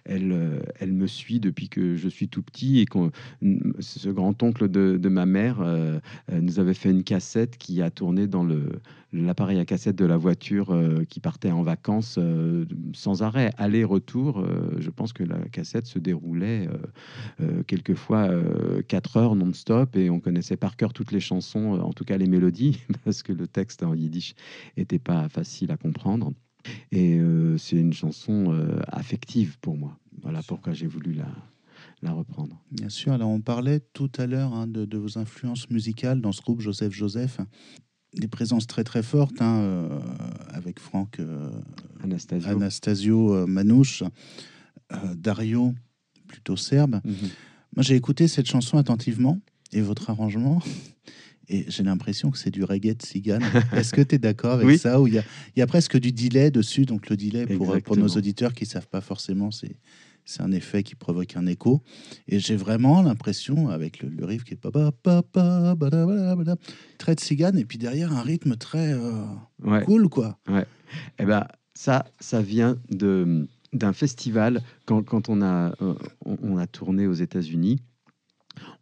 elle, 0.05 0.63
elle 0.79 0.93
me 0.93 1.07
suit 1.07 1.41
depuis 1.41 1.69
que 1.69 1.97
je 1.97 2.09
suis 2.09 2.29
tout 2.29 2.43
petit 2.43 2.81
et 2.81 2.87
que 2.87 3.11
ce 3.81 4.09
grand-oncle 4.09 4.69
de, 4.69 5.09
ma 5.09 5.27
mère 5.27 5.65
nous 6.33 6.59
avait 6.59 6.75
fait 6.75 6.91
une 6.91 7.05
cassette 7.05 7.59
qui 7.59 7.83
a 7.83 7.91
tourné 7.91 8.27
dans 8.27 8.45
le 8.45 8.81
l'appareil 9.23 9.59
à 9.59 9.65
cassette 9.65 9.97
de 9.97 10.05
la 10.05 10.17
voiture 10.17 10.71
euh, 10.71 11.05
qui 11.09 11.21
partait 11.21 11.51
en 11.51 11.63
vacances 11.63 12.17
euh, 12.19 12.65
sans 12.95 13.23
arrêt, 13.23 13.51
aller-retour. 13.57 14.41
Euh, 14.41 14.77
je 14.79 14.91
pense 14.91 15.13
que 15.13 15.23
la 15.23 15.39
cassette 15.49 15.87
se 15.87 15.99
déroulait 15.99 16.69
quelquefois 17.67 18.31
4 18.89 19.17
heures 19.17 19.35
non-stop 19.35 19.97
et 19.97 20.11
on 20.11 20.21
connaissait 20.21 20.57
par 20.57 20.77
cœur 20.77 20.93
toutes 20.93 21.13
les 21.13 21.21
chansons, 21.21 21.79
en 21.81 21.93
tout 21.93 22.05
cas 22.05 22.17
les 22.17 22.27
mélodies, 22.27 22.81
parce 23.05 23.23
que 23.23 23.33
le 23.33 23.47
texte 23.47 23.83
en 23.83 23.95
yiddish 23.95 24.35
n'était 24.77 24.99
pas 24.99 25.29
facile 25.29 25.71
à 25.71 25.77
comprendre. 25.77 26.33
Et 26.93 27.21
c'est 27.59 27.77
une 27.77 27.93
chanson 27.93 28.57
affective 28.89 29.59
pour 29.61 29.77
moi. 29.77 29.99
Voilà 30.23 30.41
pourquoi 30.47 30.73
j'ai 30.73 30.87
voulu 30.87 31.13
la, 31.13 31.29
la 32.03 32.13
reprendre. 32.13 32.61
Bien 32.71 32.89
sûr, 32.89 33.13
alors 33.13 33.31
on 33.31 33.41
parlait 33.41 33.81
tout 33.93 34.11
à 34.19 34.27
l'heure 34.27 34.53
hein, 34.53 34.67
de, 34.67 34.85
de, 34.85 34.99
vos 34.99 35.19
influences 35.19 35.71
musicales 35.71 36.21
dans 36.21 36.33
ce 36.33 36.43
groupe 36.43 36.61
Joseph 36.61 36.93
Joseph 36.93 37.41
des 38.15 38.29
présences 38.29 38.67
très 38.67 38.85
très 38.85 39.03
fortes 39.03 39.41
hein, 39.41 39.59
euh, 39.59 40.01
avec 40.51 40.81
Franck 40.81 41.21
euh, 41.21 41.51
Anastasio, 42.03 43.35
euh, 43.35 43.47
Manouche, 43.47 44.03
Dario, 45.15 45.75
plutôt 46.29 46.57
serbe. 46.57 47.01
Mhm. 47.05 47.15
Moi 47.75 47.83
j'ai 47.83 47.95
écouté 47.95 48.29
cette 48.29 48.47
chanson 48.47 48.79
attentivement 48.79 49.41
et 49.73 49.81
votre 49.81 50.11
arrangement. 50.11 50.63
Et 51.49 51.65
j'ai 51.69 51.85
l'impression 51.85 52.33
que 52.33 52.39
c'est 52.39 52.51
du 52.51 52.65
reggae 52.65 52.97
de 52.97 53.03
cigane. 53.07 53.45
Est-ce 53.73 53.93
que 53.93 54.01
tu 54.01 54.17
es 54.17 54.19
d'accord 54.19 54.55
avec 54.55 54.79
ça 54.81 55.01
Ou 55.01 55.07
il 55.07 55.23
y, 55.57 55.63
a 55.63 55.67
presque 55.69 55.97
du 55.97 56.11
delay 56.11 56.51
dessus? 56.51 56.87
Donc 56.87 57.09
le 57.09 57.17
delay, 57.17 57.47
pour, 57.47 57.81
pour 57.83 57.97
nos 57.97 58.09
auditeurs 58.09 58.53
qui 58.53 58.65
ne 58.65 58.69
savent 58.69 58.89
pas 58.89 59.01
forcément, 59.01 59.53
c'est 59.53 59.77
c'est 60.27 60.43
un 60.43 60.53
effet 60.53 60.83
qui 60.83 60.95
provoque 60.95 61.37
un 61.37 61.47
écho. 61.47 61.83
Et 62.29 62.39
j'ai 62.39 62.57
vraiment 62.57 63.01
l'impression, 63.01 63.69
avec 63.69 64.03
le, 64.03 64.25
riff 64.27 64.45
qui 64.45 64.55
est 64.55 64.61
très 66.99 67.15
de 67.15 67.21
cigane, 67.21 67.59
et 67.59 67.65
puis 67.65 67.79
derrière 67.79 68.13
un 68.13 68.23
rythme 68.23 68.57
très 68.57 68.93
euh, 68.93 69.81
cool, 69.85 70.09
quoi. 70.09 70.39
Ouais. 70.49 70.63
Et 70.63 71.23
eh 71.23 71.25
ben 71.25 71.47
ça, 71.75 72.05
ça 72.21 72.43
vient 72.43 72.77
de 72.91 73.49
d'un 73.73 73.93
festival 73.93 74.63
quand, 74.87 75.03
quand 75.03 75.29
on 75.29 75.43
a 75.43 75.75
euh, 75.83 75.95
on 76.25 76.57
a 76.57 76.67
tourné 76.67 77.07
aux 77.07 77.15
États-Unis 77.15 77.83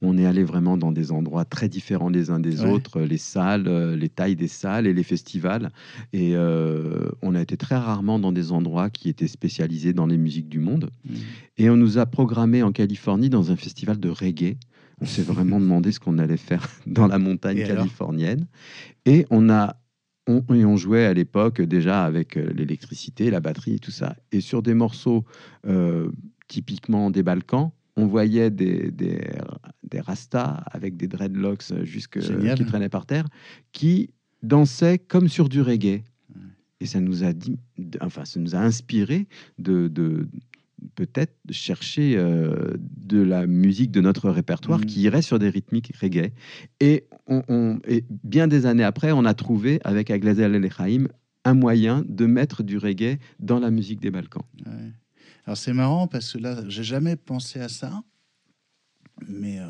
on 0.02 0.18
est 0.18 0.26
allé 0.26 0.44
vraiment 0.44 0.76
dans 0.76 0.92
des 0.92 1.12
endroits 1.12 1.44
très 1.44 1.68
différents 1.68 2.08
les 2.08 2.30
uns 2.30 2.40
des 2.40 2.64
autres, 2.64 3.00
les 3.00 3.18
salles, 3.18 3.68
euh, 3.68 3.96
les 3.96 4.08
tailles 4.08 4.36
des 4.36 4.48
salles 4.48 4.86
et 4.86 4.92
les 4.92 5.02
festivals. 5.02 5.70
Et 6.12 6.32
euh, 6.34 7.08
on 7.22 7.34
a 7.34 7.40
été 7.40 7.56
très 7.56 7.76
rarement 7.76 8.18
dans 8.18 8.32
des 8.32 8.52
endroits 8.52 8.90
qui 8.90 9.08
étaient 9.08 9.28
spécialisés 9.28 9.92
dans 9.92 10.06
les 10.06 10.18
musiques 10.18 10.48
du 10.48 10.60
monde. 10.60 10.90
Mmh. 11.04 11.14
Et 11.58 11.70
on 11.70 11.76
nous 11.76 11.98
a 11.98 12.06
programmé 12.06 12.62
en 12.62 12.72
Californie 12.72 13.30
dans 13.30 13.50
un 13.50 13.56
festival 13.56 13.98
de 13.98 14.08
reggae. 14.08 14.56
On 15.00 15.06
s'est 15.06 15.22
vraiment 15.22 15.60
demandé 15.60 15.92
ce 15.92 16.00
qu'on 16.00 16.18
allait 16.18 16.36
faire 16.36 16.68
dans 16.86 17.06
la 17.06 17.18
montagne 17.18 17.64
californienne. 17.64 18.46
Et 19.06 19.26
on 19.30 19.50
a 19.50 19.76
on, 20.26 20.42
et 20.54 20.64
on 20.64 20.78
jouait 20.78 21.04
à 21.04 21.12
l'époque 21.12 21.60
déjà 21.60 22.02
avec 22.02 22.38
euh, 22.38 22.50
l'électricité, 22.54 23.30
la 23.30 23.40
batterie, 23.40 23.78
tout 23.78 23.90
ça. 23.90 24.16
Et 24.32 24.40
sur 24.40 24.62
des 24.62 24.74
morceaux 24.74 25.24
typiquement 26.46 27.10
des 27.10 27.22
Balkans, 27.22 27.70
on 27.96 28.06
voyait 28.06 28.50
des, 28.50 28.90
des, 28.90 29.20
des 29.84 30.00
rastas 30.00 30.62
avec 30.70 30.96
des 30.96 31.06
dreadlocks 31.06 31.72
jusque, 31.84 32.18
qui 32.20 32.64
traînaient 32.64 32.88
par 32.88 33.06
terre, 33.06 33.26
qui 33.72 34.10
dansaient 34.42 34.98
comme 34.98 35.28
sur 35.28 35.48
du 35.48 35.60
reggae. 35.60 36.02
Et 36.80 36.86
ça 36.86 37.00
nous 37.00 37.24
a 37.24 37.32
dit, 37.32 37.56
enfin, 38.00 38.24
ça 38.24 38.40
nous 38.40 38.54
a 38.54 38.58
inspiré 38.58 39.26
de, 39.58 39.88
de 39.88 40.28
peut-être 40.96 41.34
chercher 41.50 42.14
euh, 42.16 42.74
de 42.78 43.22
la 43.22 43.46
musique 43.46 43.90
de 43.90 44.00
notre 44.00 44.28
répertoire 44.28 44.80
mm. 44.80 44.84
qui 44.84 45.00
irait 45.02 45.22
sur 45.22 45.38
des 45.38 45.48
rythmiques 45.48 45.92
reggae. 46.00 46.32
Et, 46.80 47.06
on, 47.26 47.78
et, 47.86 48.04
bien 48.10 48.48
des 48.48 48.66
années 48.66 48.84
après, 48.84 49.12
on 49.12 49.24
a 49.24 49.34
trouvé 49.34 49.80
avec 49.84 50.10
Aglazel 50.10 50.54
El 50.54 50.64
Echaim 50.64 51.06
un 51.44 51.54
moyen 51.54 52.04
de 52.08 52.26
mettre 52.26 52.62
du 52.62 52.78
reggae 52.78 53.18
dans 53.38 53.60
la 53.60 53.70
musique 53.70 54.00
des 54.00 54.10
Balkans. 54.10 54.44
Alors 55.46 55.56
c'est 55.56 55.72
marrant 55.72 56.06
parce 56.06 56.32
que 56.32 56.38
là, 56.38 56.68
j'ai 56.68 56.84
jamais 56.84 57.16
pensé 57.16 57.60
à 57.60 57.68
ça, 57.68 58.02
mais 59.28 59.58
euh, 59.60 59.66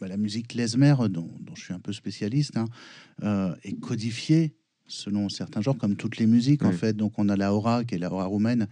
bah, 0.00 0.08
la 0.08 0.16
musique 0.16 0.48
klezmer, 0.48 0.94
dont, 1.10 1.30
dont, 1.40 1.54
je 1.54 1.62
suis 1.62 1.74
un 1.74 1.80
peu 1.80 1.92
spécialiste, 1.92 2.56
hein, 2.56 2.66
euh, 3.22 3.54
est 3.64 3.74
codifiée 3.74 4.54
selon 4.86 5.28
certains 5.28 5.62
genres, 5.62 5.78
comme 5.78 5.96
toutes 5.96 6.18
les 6.18 6.26
musiques 6.26 6.64
en 6.64 6.72
fait. 6.72 6.94
Donc 6.94 7.18
on 7.18 7.28
a 7.28 7.36
la 7.36 7.54
aura 7.54 7.84
qui 7.84 7.94
est 7.94 7.98
la 7.98 8.12
aura 8.12 8.26
roumaine. 8.26 8.68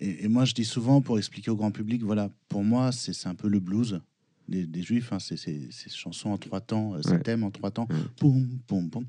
Et, 0.00 0.24
et, 0.24 0.28
moi 0.28 0.44
je 0.44 0.52
dis 0.52 0.64
souvent 0.64 1.00
pour 1.00 1.18
expliquer 1.18 1.50
au 1.50 1.56
grand 1.56 1.70
public, 1.70 2.02
voilà, 2.02 2.28
pour 2.48 2.64
moi 2.64 2.92
c'est 2.92 3.26
un 3.26 3.34
peu 3.34 3.48
le 3.48 3.60
blues 3.60 4.00
des, 4.48 4.82
juifs, 4.82 5.12
hein, 5.12 5.18
c'est 5.18 5.36
ces 5.36 5.70
chansons 5.88 6.30
en 6.30 6.38
trois 6.38 6.60
temps, 6.60 6.94
euh, 6.94 7.02
ces 7.02 7.18
thèmes 7.20 7.44
en 7.44 7.50
trois 7.50 7.70
temps, 7.70 7.88
poum, 8.18 8.46
poum, 8.66 8.90
poum. 8.90 9.04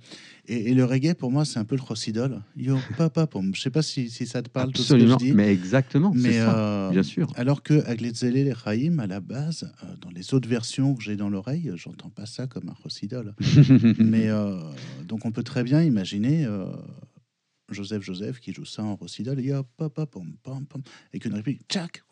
Et, 0.47 0.73
le 0.73 0.85
reggae, 0.85 1.13
pour 1.13 1.31
moi, 1.31 1.45
c'est 1.45 1.59
un 1.59 1.65
peu 1.65 1.75
le 1.75 1.81
chossidol. 1.81 2.41
Yo, 2.55 2.77
papa, 2.97 3.27
poum. 3.27 3.53
Je 3.53 3.61
sais 3.61 3.69
pas 3.69 3.81
si, 3.81 4.09
si, 4.09 4.25
ça 4.25 4.41
te 4.41 4.49
parle, 4.49 4.69
Absolument, 4.69 5.15
tout 5.15 5.19
ce 5.19 5.25
que 5.25 5.25
je 5.25 5.31
dis. 5.31 5.35
mais 5.35 5.51
exactement, 5.51 6.11
mais 6.15 6.39
ça, 6.39 6.57
euh, 6.57 6.89
bien 6.91 7.03
sûr. 7.03 7.31
Alors 7.35 7.63
que 7.63 7.85
Agletzele 7.85 8.37
et 8.37 8.53
Chaim, 8.53 8.99
à 8.99 9.07
la 9.07 9.19
base, 9.19 9.71
euh, 9.83 9.87
dans 10.01 10.09
les 10.09 10.33
autres 10.33 10.49
versions 10.49 10.95
que 10.95 11.03
j'ai 11.03 11.15
dans 11.15 11.29
l'oreille, 11.29 11.71
j'entends 11.75 12.09
pas 12.09 12.25
ça 12.25 12.47
comme 12.47 12.69
un 12.69 12.75
chossidol. 12.81 13.33
mais 13.99 14.29
donc 15.05 15.25
on 15.25 15.31
peut 15.31 15.43
très 15.43 15.63
bien 15.63 15.81
imaginer 15.81 16.47
Joseph 17.69 18.03
Joseph 18.03 18.39
qui 18.39 18.53
joue 18.53 18.65
ça 18.65 18.83
en 18.83 18.95
rosidol 18.95 19.39
et 19.39 19.51
avec 21.09 21.25
une 21.25 21.33
réplique 21.33 21.61
tchac 21.67 22.03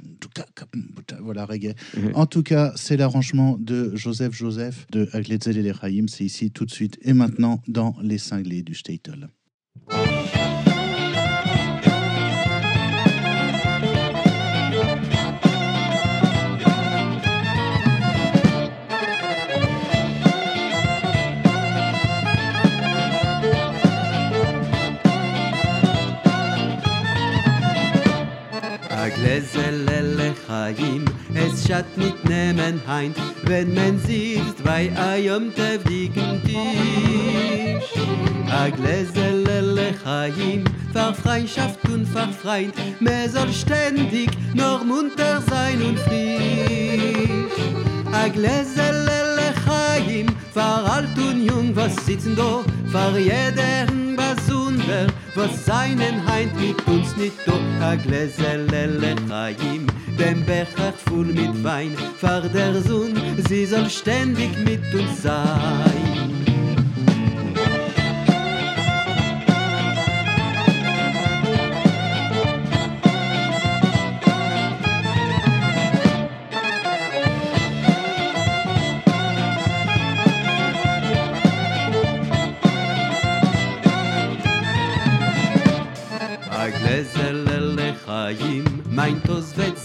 voilà 1.22 1.46
reggae. 1.46 1.76
En 2.14 2.26
tout 2.26 2.44
cas 2.44 2.74
c'est 2.76 2.98
l'arrangement 2.98 3.58
de 3.60 3.96
Joseph 3.96 4.34
Joseph 4.34 4.88
de 4.92 5.10
Agletzel 5.14 5.58
et 5.58 5.64
les 5.64 5.74
c'est 6.08 6.26
ici 6.26 6.52
tout 6.52 6.66
de 6.66 6.72
suite 6.72 6.98
et 7.02 7.14
maintenant 7.14 7.62
dans 7.68 7.96
les 8.02 8.18
cinglés 8.18 8.64
du 8.64 8.76
Statel 8.76 9.28
לחיים, 30.64 31.06
es 31.34 31.68
schat 31.68 31.86
nit 31.98 32.24
nehmen 32.26 32.82
heint, 32.88 33.18
wenn 33.44 33.74
men 33.74 34.00
sitzt 34.00 34.64
bei 34.64 34.92
ayom 34.96 35.54
tevdigen 35.56 36.42
Tisch. 36.44 37.92
A 38.50 38.70
gläsele 38.70 39.62
לחיים, 39.62 40.64
far 40.94 41.14
Freundschaft 41.14 41.80
und 41.90 42.08
far 42.08 42.30
Freund, 42.32 42.74
mehr 43.00 43.30
soll 43.30 43.52
ständig 43.52 44.30
noch 44.54 44.84
munter 44.86 45.42
sein 45.50 45.82
und 45.82 46.00
frisch. 46.00 47.60
A 48.12 48.28
gläsele 48.30 49.20
לחיים, 49.40 50.28
far 50.54 50.86
alt 50.86 51.18
und 51.18 51.46
jung, 51.46 51.76
was 51.76 51.96
sitzen 52.06 52.36
do, 52.36 52.64
far 52.92 53.18
jeden 53.18 54.04
was 55.36 55.66
seinen 55.66 56.26
heint 56.28 56.56
mit 56.60 56.86
uns 56.88 57.16
nicht 57.18 57.38
do. 57.46 57.54
A 57.82 57.96
gläsele 57.96 58.86
לחיים, 58.86 59.88
dem 60.18 60.46
Becher 60.46 60.94
voll 61.06 61.26
mit 61.26 61.64
Wein, 61.64 61.96
far 62.18 62.42
der 62.42 62.82
Sohn, 62.82 63.14
sie 63.48 63.66
soll 63.66 63.90
ständig 63.90 64.58
mit 64.66 64.82
uns 64.94 65.24
sein. 65.24 66.33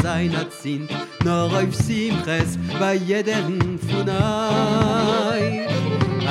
Sein 0.08 0.34
hat 0.34 0.52
sind, 0.62 0.88
nur 1.22 1.50
auf 1.60 1.74
Simches 1.74 2.50
bei 2.80 2.94
jedem 2.94 3.78
euch. 3.98 5.68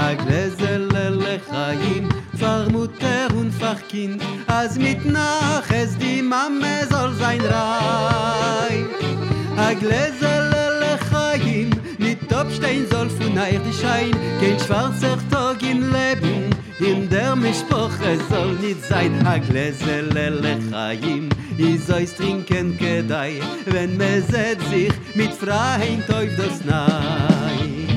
A 0.06 0.14
gläsele 0.24 1.10
לחיים, 1.26 2.10
far 2.40 2.70
Mutter 2.72 3.28
und 3.40 3.52
far 3.54 3.80
Kind, 3.92 4.22
als 4.48 4.78
mit 4.78 5.06
nach 5.06 5.70
es 5.82 5.96
die 5.98 6.22
Mame 6.24 6.76
soll 6.90 7.14
sein 7.24 7.42
reich. 7.42 8.86
A 9.68 9.74
gläsele 9.84 10.66
לחיים, 10.84 11.70
nit 12.00 12.34
abstehen 12.34 12.86
soll 12.92 13.10
von 13.10 13.38
euch 13.38 13.60
die 13.68 13.78
Schein, 13.82 14.12
kein 14.40 14.60
schwarzer 14.66 15.18
Tag 15.30 15.62
in 15.62 15.82
Leben, 15.96 16.47
in 16.80 17.10
der 17.10 17.36
Mischproche 17.36 18.18
soll 18.30 18.54
nit 18.62 18.84
sein 18.84 19.26
a 19.26 19.38
gläsele 19.38 20.30
לחיים 20.30 21.30
i 21.58 21.78
soll 21.78 22.06
trinken 22.06 22.78
kedai 22.78 23.42
wenn 23.66 23.98
me 23.98 24.22
zet 24.32 24.62
sich 24.70 24.94
mit 25.16 25.34
freien 25.34 26.04
teuf 26.08 26.36
das 26.38 26.64
nei 26.66 27.97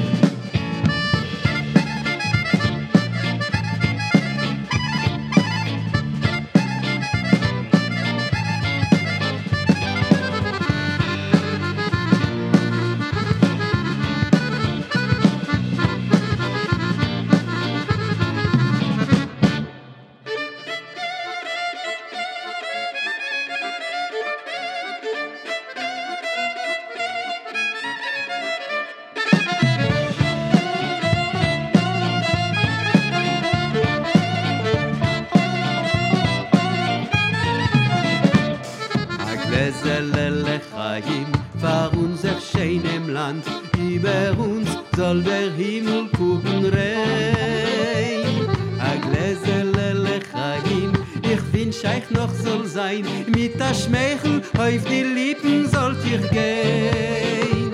לחיים 41.01 41.33
vor 41.61 41.91
unser 41.99 42.37
schönem 42.41 43.09
Land. 43.09 43.45
Über 43.79 44.39
uns 44.39 44.69
soll 44.97 45.23
der 45.23 45.51
Himmel 45.53 46.09
gucken 46.17 46.65
rein. 46.67 48.49
A 48.79 48.93
gläsele 49.05 49.93
לחיים 49.93 50.93
ich 51.23 51.43
wünsch 51.53 51.85
euch 51.85 52.11
noch 52.11 52.33
soll 52.45 52.67
sein. 52.67 53.05
Mit 53.27 53.59
der 53.61 53.75
Schmeichel 53.75 54.43
auf 54.59 54.85
die 54.91 55.03
Lippen 55.03 55.69
sollt 55.69 55.99
ihr 56.11 56.23
gehen. 56.29 57.73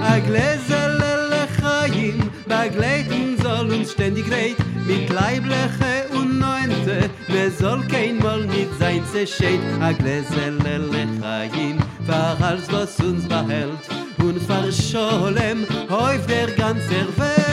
A 0.00 0.18
gläsele 0.18 1.12
לחיים 1.32 2.30
begleiten 2.46 3.36
soll 3.42 3.72
uns 3.72 3.92
ständig 3.92 4.26
reit. 4.30 4.56
Mit 4.86 5.08
leibliche 5.10 5.94
und 6.16 6.38
neunte 6.38 7.10
wer 7.28 7.50
soll 7.50 7.82
kein 7.88 8.18
mal 8.18 8.42
mit 8.46 8.70
sein 8.78 9.02
zerscheid 9.12 9.60
a 9.80 9.92
gläsele 9.92 10.78
לחיים 10.92 11.78
war 12.08 12.36
alles 12.40 12.70
was 12.72 12.98
uns 13.00 13.26
behält. 13.26 13.78
Und 14.18 14.40
verscholem 14.42 15.66
auf 15.88 16.26
der 16.26 16.48
ganzer 16.52 17.06
Welt 17.16 17.45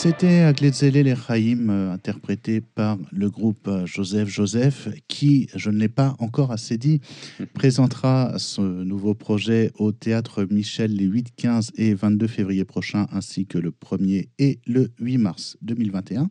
C'était 0.00 0.42
Aglezele 0.42 1.02
Lechaim, 1.02 1.70
euh, 1.70 1.90
interprété 1.90 2.60
par 2.60 2.98
le 3.10 3.28
groupe 3.28 3.66
euh, 3.66 3.84
Joseph 3.84 4.28
Joseph, 4.28 4.88
qui, 5.08 5.48
je 5.56 5.70
ne 5.70 5.78
l'ai 5.78 5.88
pas 5.88 6.14
encore 6.20 6.52
assez 6.52 6.78
dit, 6.78 7.00
présentera 7.54 8.38
ce 8.38 8.60
nouveau 8.60 9.14
projet 9.14 9.72
au 9.74 9.90
Théâtre 9.90 10.46
Michel 10.48 10.94
les 10.94 11.04
8, 11.04 11.34
15 11.34 11.72
et 11.78 11.94
22 11.94 12.28
février 12.28 12.64
prochains, 12.64 13.08
ainsi 13.10 13.46
que 13.46 13.58
le 13.58 13.72
1er 13.72 14.28
et 14.38 14.60
le 14.68 14.92
8 15.00 15.18
mars 15.18 15.56
2021. 15.62 16.30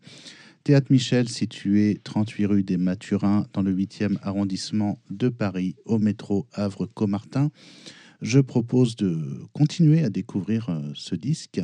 Théâtre 0.64 0.88
Michel, 0.90 1.28
situé 1.28 2.00
38 2.06 2.46
rue 2.46 2.64
des 2.64 2.78
Mathurins, 2.78 3.48
dans 3.52 3.64
le 3.64 3.76
8e 3.76 4.16
arrondissement 4.22 4.98
de 5.10 5.28
Paris, 5.28 5.76
au 5.84 6.00
métro 6.00 6.48
Havre-Comartin. 6.54 7.52
Je 8.22 8.40
propose 8.40 8.96
de 8.96 9.20
continuer 9.52 10.06
à 10.06 10.10
découvrir 10.10 10.70
euh, 10.70 10.80
ce 10.96 11.16
disque. 11.16 11.62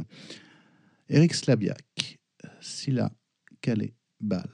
Eric 1.10 1.34
Slabiak, 1.34 2.20
Silla 2.62 3.12
Calais 3.62 3.94
Bal. 4.20 4.50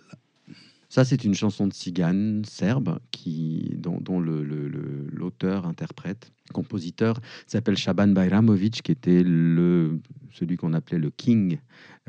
Ça, 0.89 1.05
c'est 1.05 1.23
une 1.23 1.35
chanson 1.35 1.67
de 1.67 1.73
cigane 1.73 2.43
serbe 2.45 2.99
qui, 3.11 3.75
dont, 3.77 4.19
l'auteur, 4.19 5.67
interprète, 5.67 6.31
compositeur 6.51 7.19
s'appelle 7.47 7.77
Shaban 7.77 8.09
Bayramovic, 8.09 8.81
qui 8.81 8.91
était 8.91 9.23
le, 9.23 9.99
celui 10.31 10.57
qu'on 10.57 10.73
appelait 10.73 10.99
le 10.99 11.09
king, 11.09 11.59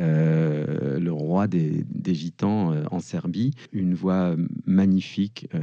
euh, 0.01 0.99
le 0.99 1.13
roi 1.13 1.47
des, 1.47 1.85
gitans 2.15 2.73
euh, 2.73 2.85
en 2.91 3.01
Serbie. 3.01 3.53
Une 3.73 3.95
voix 3.95 4.35
magnifique 4.67 5.49
euh, 5.55 5.61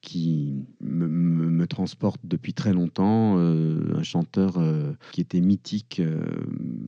qui 0.00 0.64
me, 0.80 1.66
transporte 1.66 2.20
depuis 2.24 2.52
très 2.52 2.72
longtemps. 2.72 3.36
un 3.38 4.02
chanteur 4.02 4.58
qui 5.12 5.20
était 5.20 5.40
mythique 5.40 6.02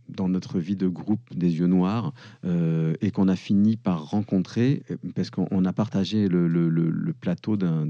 dans 0.09 0.29
notre 0.29 0.59
vie 0.59 0.75
de 0.75 0.89
groupe 0.89 1.21
des 1.33 1.59
yeux 1.59 1.67
noirs 1.67 2.13
et 2.45 3.11
qu'on 3.13 3.29
a 3.29 3.37
fini 3.37 3.77
par 3.77 4.11
rencontrer 4.11 4.83
parce 5.15 5.31
qu'on 5.31 5.47
on 5.53 5.65
a 5.67 5.73
partagé 5.73 6.27
le, 6.27 7.13
plateau 7.21 7.57
d'un, 7.57 7.87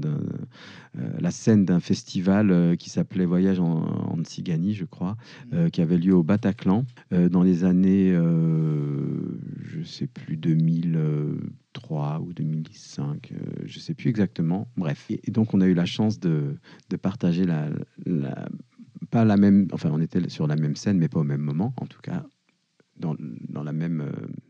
la 0.93 1.31
scène 1.31 1.65
d'un 1.65 1.79
festival 1.79 2.75
qui 2.77 2.89
s'appelait 3.03 3.25
Voyage 3.25 3.59
en, 3.59 3.83
en 3.83 4.17
Tsigani, 4.23 4.73
je 4.73 4.85
crois, 4.85 5.17
euh, 5.53 5.69
qui 5.69 5.81
avait 5.81 5.97
lieu 5.97 6.15
au 6.15 6.23
Bataclan 6.23 6.85
euh, 7.11 7.27
dans 7.27 7.43
les 7.43 7.65
années, 7.65 8.11
euh, 8.13 9.37
je 9.61 9.83
sais 9.83 10.07
plus, 10.07 10.37
2003 10.37 12.21
ou 12.21 12.33
2005, 12.33 13.33
euh, 13.33 13.35
je 13.65 13.79
sais 13.79 13.93
plus 13.93 14.09
exactement. 14.09 14.69
Bref, 14.77 15.05
et, 15.09 15.19
et 15.25 15.31
donc 15.31 15.53
on 15.53 15.59
a 15.59 15.67
eu 15.67 15.73
la 15.73 15.85
chance 15.85 16.17
de, 16.21 16.55
de 16.89 16.95
partager 16.95 17.45
la, 17.45 17.69
la- 18.05 18.47
pas 19.11 19.25
la 19.25 19.35
même, 19.35 19.67
enfin 19.73 19.89
on 19.91 19.99
était 19.99 20.29
sur 20.29 20.47
la 20.47 20.55
même 20.55 20.77
scène, 20.77 20.97
mais 20.97 21.09
pas 21.09 21.19
au 21.19 21.23
même 21.25 21.41
moment, 21.41 21.73
en 21.81 21.85
tout 21.87 22.01
cas 22.01 22.25
dans, 22.95 23.15
dans 23.49 23.63
la 23.63 23.73
même 23.73 24.01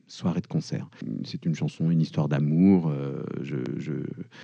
soirée 0.08 0.42
de 0.42 0.48
concert. 0.48 0.90
C'est 1.24 1.46
une 1.46 1.56
chanson, 1.56 1.90
une 1.90 2.02
histoire 2.02 2.28
d'amour, 2.28 2.90
euh, 2.90 3.24
je, 3.42 3.56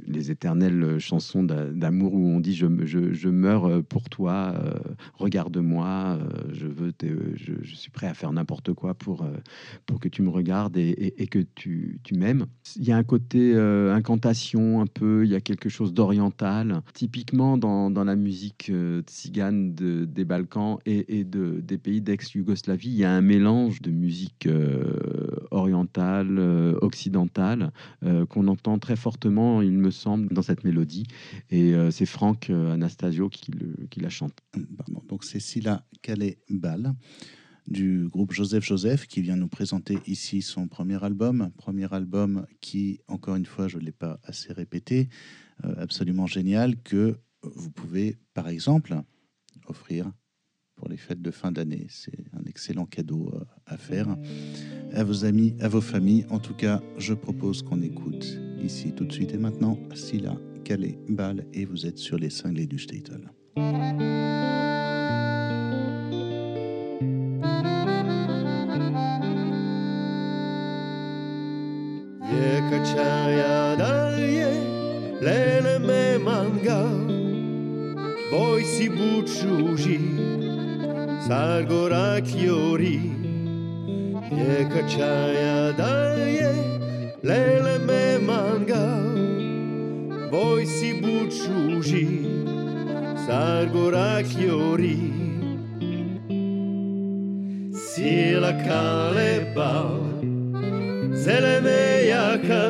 les 0.07 0.31
éternelles 0.31 0.97
chansons 0.99 1.43
d'a- 1.43 1.69
d'amour 1.71 2.13
où 2.13 2.25
on 2.27 2.39
dit 2.39 2.55
je, 2.55 2.65
je- 2.85 3.13
je 3.13 3.29
meurs 3.29 3.83
pour 3.83 4.09
toi, 4.09 4.53
euh, 4.55 4.73
regarde-moi, 5.15 6.17
euh, 6.19 6.29
je, 6.53 6.67
veux 6.67 6.91
je, 7.35 7.75
suis 7.75 7.91
prêt 7.91 8.07
à 8.07 8.13
faire 8.13 8.31
n'importe 8.33 8.73
quoi 8.73 8.93
pour, 8.93 9.25
pour 9.85 9.99
que 9.99 10.07
tu 10.09 10.21
me 10.21 10.29
regardes 10.29 10.77
et, 10.77 11.27
que 11.27 11.39
tu, 11.55 11.99
tu 12.03 12.15
m'aimes. 12.15 12.45
Il 12.75 12.83
y 12.85 12.91
a 12.91 12.97
un 12.97 13.03
côté 13.03 13.55
incantation 13.55 14.81
un 14.81 14.87
peu, 14.87 15.25
il 15.25 15.31
y 15.31 15.35
a 15.35 15.41
quelque 15.41 15.69
chose 15.69 15.93
d'oriental. 15.93 16.81
Typiquement 16.93 17.57
dans, 17.57 17.89
dans 17.91 18.03
la 18.03 18.15
musique 18.15 18.71
tzigane 19.05 19.75
de- 19.75 20.05
des 20.05 20.25
Balkans 20.25 20.77
et, 20.85 21.19
et 21.19 21.23
de, 21.23 21.59
des 21.61 21.77
pays 21.77 22.01
d'ex-Yougoslavie, 22.01 22.89
il 22.89 22.95
y 22.95 23.03
a 23.05 23.11
un 23.11 23.21
mélange 23.21 23.81
de 23.81 23.91
musique 23.91 24.47
orientale, 25.51 26.37
euh, 26.39 26.77
occidentale, 26.81 27.71
euh, 28.03 28.25
qu'on 28.25 28.47
entend 28.47 28.79
très 28.79 28.95
fortement, 28.95 29.61
il 29.61 29.77
me 29.77 29.91
semble, 29.91 30.33
dans 30.33 30.41
cette 30.41 30.63
mélodie. 30.63 31.05
Et 31.49 31.73
euh, 31.73 31.91
c'est 31.91 32.05
Franck 32.05 32.49
Anastasio 32.49 33.29
qui, 33.29 33.51
la 33.97 34.09
chante. 34.09 34.39
Donc 35.07 35.23
c'est 35.23 35.39
Silla 35.39 35.85
Calais-Bal 36.01 36.93
du 37.67 38.07
groupe 38.07 38.31
Joseph 38.31 38.63
Joseph 38.63 39.05
qui 39.05 39.21
vient 39.21 39.35
nous 39.35 39.47
présenter 39.47 39.99
ici 40.07 40.41
son 40.41 40.67
premier 40.67 41.03
album. 41.03 41.51
Premier 41.57 41.93
album 41.93 42.47
qui, 42.61 42.99
encore 43.07 43.35
une 43.35 43.45
fois, 43.45 43.67
je 43.67 43.77
ne 43.77 43.83
l'ai 43.83 43.91
pas 43.91 44.19
assez 44.23 44.51
répété, 44.53 45.09
absolument 45.61 46.25
génial, 46.25 46.81
que 46.81 47.19
vous 47.43 47.69
pouvez, 47.69 48.17
par 48.33 48.47
exemple, 48.47 48.99
offrir 49.67 50.11
pour 50.79 50.87
les 50.87 50.97
fêtes 50.97 51.21
de 51.21 51.29
fin 51.29 51.51
d'année. 51.51 51.85
C'est 51.89 52.25
un 52.33 52.45
excellent 52.45 52.85
cadeau 52.85 53.31
à 53.65 53.77
faire 53.77 54.17
à 54.93 55.03
vos 55.03 55.25
amis, 55.25 55.55
à 55.59 55.67
vos 55.67 55.81
familles. 55.81 56.25
En 56.29 56.39
tout 56.39 56.53
cas, 56.53 56.81
je 56.97 57.13
propose 57.13 57.61
qu'on 57.61 57.81
écoute 57.81 58.39
ici 58.61 58.93
tout 58.93 59.05
de 59.05 59.11
suite 59.11 59.33
et 59.33 59.37
maintenant 59.37 59.77
Silla 59.93 60.35
Calais-Bal 60.63 61.45
et 61.53 61.65
vous 61.65 61.85
êtes 61.85 61.97
sur 61.97 62.17
les 62.17 62.29
cinglés 62.29 62.67
du 62.67 62.79
Statel. 62.79 63.31
יקדשה 84.31 85.33
ידיה 85.33 86.51
lele 87.23 87.75
me 87.87 88.09
voi 90.31 90.65
si 90.65 90.93
buciuji 91.01 92.07
sargora 93.25 94.21
chiori 94.21 94.99
si 97.73 98.31
la 98.43 98.53
caleba 98.67 99.71
se 101.13 101.35
le 101.41 101.55
meiaka 101.65 102.65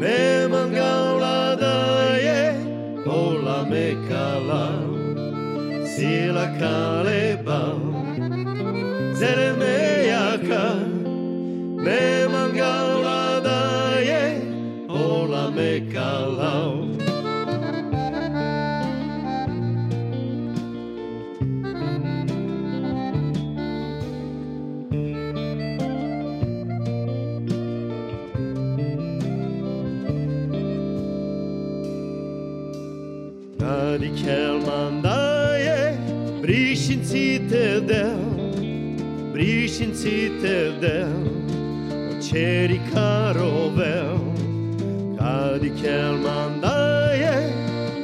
me 0.00 0.48
mangaula 0.52 1.56
daie 1.62 2.42
o 3.06 3.20
la 3.46 3.60
mecala 3.72 4.66
si 5.92 6.26
la 6.36 6.46
caleba 6.58 7.60
se 9.18 9.30
le 9.38 9.50
meiaka 9.60 9.81
de 37.86 38.04
Brishintite 39.32 40.78
de 40.80 41.06
Ocheri 42.10 42.78
karove 42.90 43.94
Kadi 45.18 45.70
kelmandaye 45.80 47.36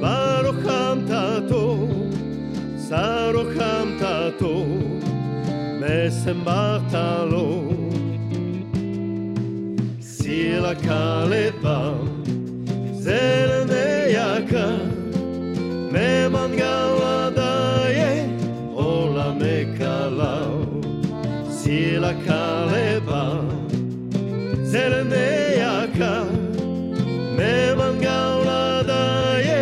Barocham 0.00 1.06
tato 1.06 1.64
Sarocham 2.76 3.98
tato 3.98 4.64
Mesem 5.80 6.44
bartalo 6.44 7.48
Sila 10.00 10.74
me 10.74 11.52
Zelene 13.02 14.12
yaka 14.12 14.66
Meman 15.92 16.56
gal 16.56 16.97
kaleba 22.26 23.22
zelme 24.72 25.26
yaka 25.62 26.12
me 27.36 27.52
mangaula 27.78 28.62
daye 28.90 29.58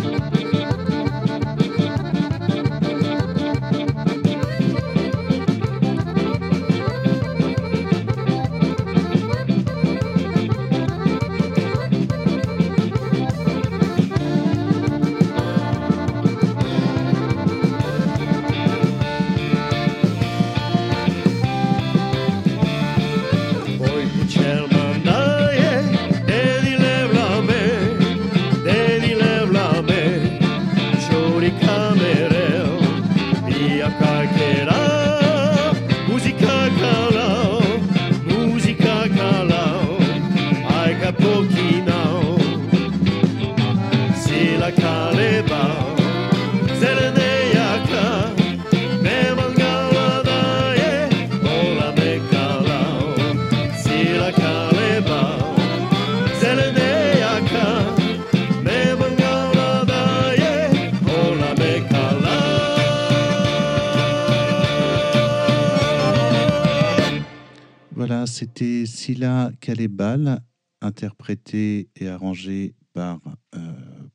Voilà, 67.99 68.25
c'était 68.27 68.85
Silla 68.85 69.51
Calébal, 69.59 70.41
interprété 70.81 71.89
et 71.97 72.07
arrangé 72.07 72.73
par, 72.93 73.19
euh, 73.55 73.59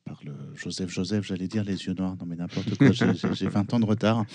par 0.03 0.19
le 0.25 0.33
Joseph 0.55 0.89
Joseph, 0.89 1.23
j'allais 1.23 1.47
dire 1.47 1.63
les 1.63 1.85
yeux 1.85 1.93
noirs, 1.93 2.15
non 2.19 2.25
mais 2.25 2.35
n'importe 2.35 2.75
quoi, 2.79 2.91
j'ai- 2.91 3.13
j'ai 3.13 3.31
j'ai 3.35 3.47
20 3.47 3.71
ans 3.75 3.79
de 3.79 3.85
retard. 3.85 4.25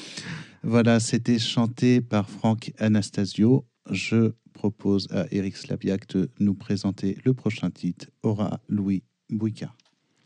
Voilà, 0.63 1.01
c'était 1.01 1.41
chanté 1.41 2.01
par 2.01 2.31
Franck 2.31 2.73
Anastasio. 2.79 3.67
Je 3.91 4.33
propose 4.53 5.09
à 5.11 5.27
Eric 5.33 5.57
Slabiak 5.57 6.07
de 6.15 6.31
nous 6.39 6.55
présenter 6.55 7.19
le 7.25 7.35
prochain 7.35 7.71
titre, 7.71 8.07
Aura 8.23 8.61
Louis 8.69 9.03
Bouika. 9.31 9.75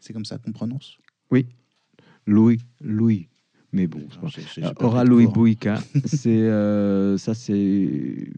C'est 0.01 0.13
comme 0.13 0.27
ça 0.27 0.37
qu'on 0.37 0.53
prononce? 0.53 0.99
Louis, 2.27 2.59
Louis 2.83 3.29
Mais 3.75 3.87
bon, 3.89 3.99
Euh, 4.59 4.73
Oralo 4.81 5.19
et. 5.21 5.27
Boïka, 5.27 5.81
c'est 6.05 6.31
euh, 6.49 7.19
ça, 7.19 7.35
c'est 7.35 8.29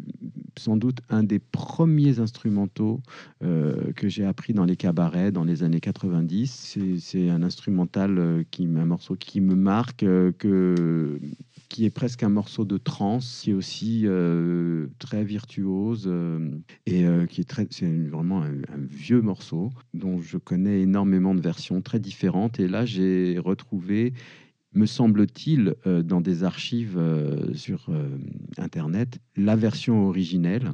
sans 0.58 0.78
doute 0.78 1.00
un 1.10 1.22
des 1.22 1.38
premiers 1.38 2.18
instrumentaux 2.18 3.02
euh, 3.44 3.92
que 3.94 4.08
j'ai 4.08 4.24
appris 4.24 4.54
dans 4.54 4.64
les 4.64 4.76
cabarets 4.76 5.30
dans 5.30 5.44
les 5.44 5.62
années 5.62 5.80
90. 5.80 6.98
C'est- 6.98 7.28
un 7.28 7.42
instrumental 7.42 8.18
euh, 8.18 8.42
qui, 8.50 8.64
un 8.64 8.84
morceau 8.86 9.14
qui 9.16 9.40
me 9.42 9.54
marque, 9.54 10.02
euh, 10.04 10.32
que 10.38 11.20
qui 11.68 11.84
est 11.84 11.90
presque 11.90 12.22
un 12.22 12.28
morceau 12.30 12.64
de 12.64 12.78
trance, 12.78 13.40
qui 13.42 13.50
est 13.50 13.54
aussi 13.54 14.02
euh, 14.04 14.86
très 15.00 15.24
virtuose 15.24 16.04
euh, 16.06 16.48
et 16.86 17.04
euh, 17.04 17.26
qui 17.26 17.40
est 17.40 17.44
très, 17.44 17.66
c'est 17.70 17.90
vraiment 18.08 18.40
un, 18.42 18.52
un 18.72 18.78
vieux 18.88 19.20
morceau 19.20 19.72
dont 19.92 20.20
je 20.20 20.38
connais 20.38 20.80
énormément 20.82 21.34
de 21.34 21.40
versions 21.40 21.82
très 21.82 21.98
différentes. 21.98 22.60
Et 22.60 22.68
là, 22.68 22.86
j'ai 22.86 23.38
retrouvé 23.44 24.14
me 24.76 24.86
semble-t-il, 24.86 25.74
euh, 25.86 26.02
dans 26.02 26.20
des 26.20 26.44
archives 26.44 26.96
euh, 26.98 27.52
sur 27.54 27.86
euh, 27.88 28.08
Internet, 28.58 29.18
la 29.36 29.56
version 29.56 30.06
originelle. 30.06 30.70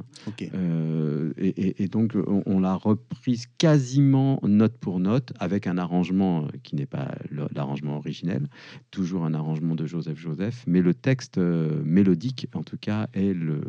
Et, 1.37 1.47
et- 1.47 1.83
et 1.83 1.87
donc, 1.87 2.15
on, 2.27 2.43
on 2.45 2.59
l'a 2.59 2.75
reprise 2.75 3.47
quasiment 3.57 4.39
note 4.43 4.77
pour 4.77 4.99
note, 4.99 5.33
avec 5.39 5.65
un 5.67 5.77
arrangement 5.77 6.47
qui 6.63 6.75
n'est 6.75 6.85
pas 6.85 7.15
l'arrangement 7.55 7.97
originel, 7.97 8.47
toujours 8.91 9.25
un 9.25 9.33
arrangement 9.33 9.73
de 9.75 9.85
Joseph 9.85 10.19
Joseph, 10.19 10.63
mais 10.67 10.81
le 10.81 10.93
texte 10.93 11.37
mélodique, 11.37 12.47
en 12.53 12.63
tout 12.63 12.77
cas, 12.77 13.07
est, 13.13 13.33
le, 13.33 13.61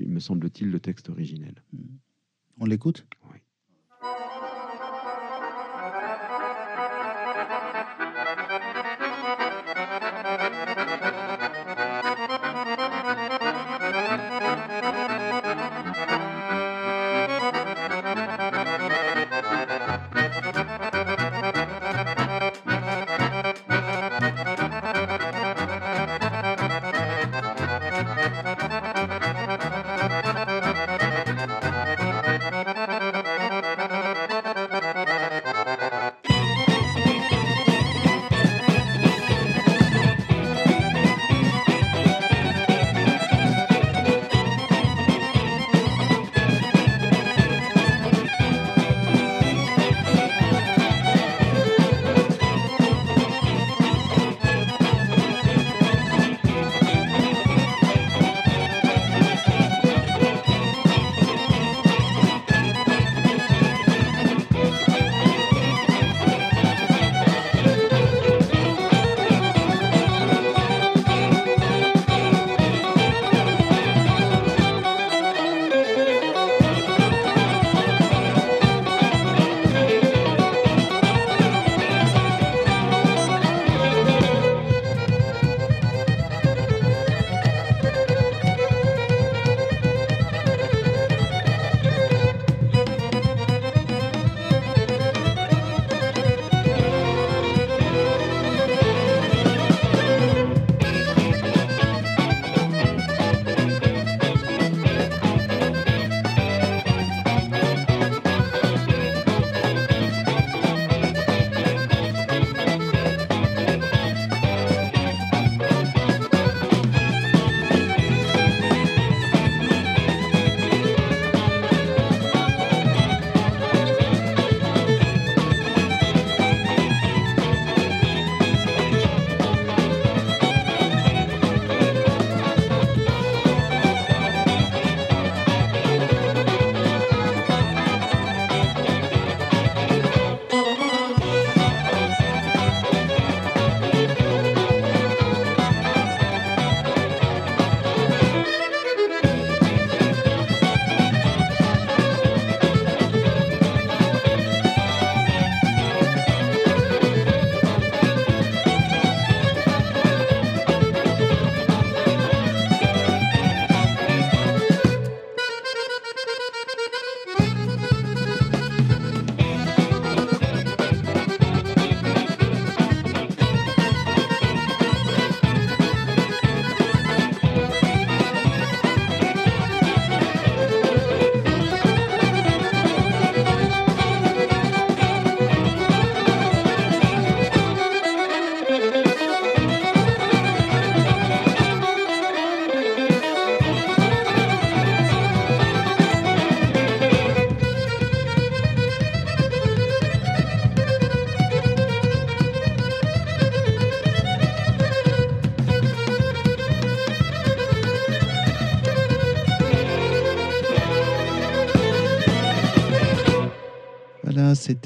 il 0.00 0.08
me 0.10 0.20
semble-t-il, 0.20 0.70
le 0.70 0.80
texte 0.80 1.08
originel. 1.08 1.54
On 2.60 2.66
l'écoute? 2.66 3.06
Oui. 3.32 3.38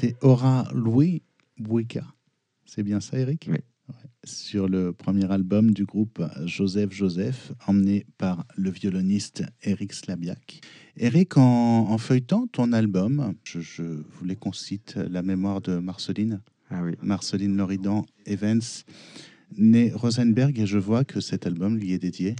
C'était 0.01 0.15
Aura 0.21 0.67
Louis 0.73 1.21
Bouika. 1.59 2.03
C'est 2.65 2.81
bien 2.81 2.99
ça, 2.99 3.19
Eric? 3.19 3.45
Oui. 3.47 3.57
Ouais. 3.89 3.95
Sur 4.23 4.67
le 4.67 4.93
premier 4.93 5.31
album 5.31 5.71
du 5.71 5.85
groupe 5.85 6.23
Joseph 6.45 6.91
Joseph, 6.91 7.51
emmené 7.67 8.07
par 8.17 8.45
le 8.55 8.71
violoniste 8.71 9.43
Eric 9.61 9.93
Slabiak. 9.93 10.61
Eric, 10.97 11.37
en, 11.37 11.41
en 11.91 11.97
feuilletant 11.99 12.47
ton 12.47 12.73
album, 12.73 13.35
je, 13.43 13.59
je 13.59 13.83
voulais 14.17 14.35
qu'on 14.35 14.53
cite 14.53 14.95
la 14.95 15.21
mémoire 15.21 15.61
de 15.61 15.77
Marceline, 15.77 16.41
Ah 16.71 16.81
oui. 16.83 16.93
Marceline 17.03 17.55
Loridan 17.55 18.03
Evans, 18.25 18.61
née 19.55 19.91
Rosenberg, 19.93 20.57
et 20.59 20.65
je 20.65 20.79
vois 20.79 21.03
que 21.05 21.19
cet 21.19 21.45
album 21.45 21.77
lui 21.77 21.91
est 21.91 21.99
dédié. 21.99 22.35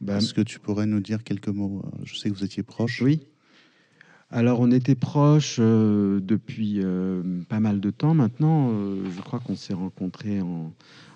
Bah, 0.00 0.16
Est-ce 0.18 0.34
que 0.34 0.40
tu 0.40 0.58
pourrais 0.58 0.86
nous 0.86 1.00
dire 1.00 1.22
quelques 1.22 1.48
mots? 1.48 1.84
Je 2.02 2.16
sais 2.16 2.28
que 2.28 2.34
vous 2.34 2.44
étiez 2.44 2.64
proches. 2.64 3.02
Oui. 3.02 3.20
Alors, 4.36 4.60
on 4.60 4.70
était 4.70 4.94
proches 4.94 5.56
euh, 5.60 6.20
depuis 6.20 6.82
euh, 6.84 7.22
pas 7.48 7.58
mal 7.58 7.80
de 7.80 7.88
temps 7.88 8.12
maintenant. 8.12 8.68
Euh, 8.70 9.02
je 9.16 9.22
crois 9.22 9.40
qu'on 9.40 9.56
s'est 9.56 9.72
rencontrés 9.72 10.42
en, 10.42 10.74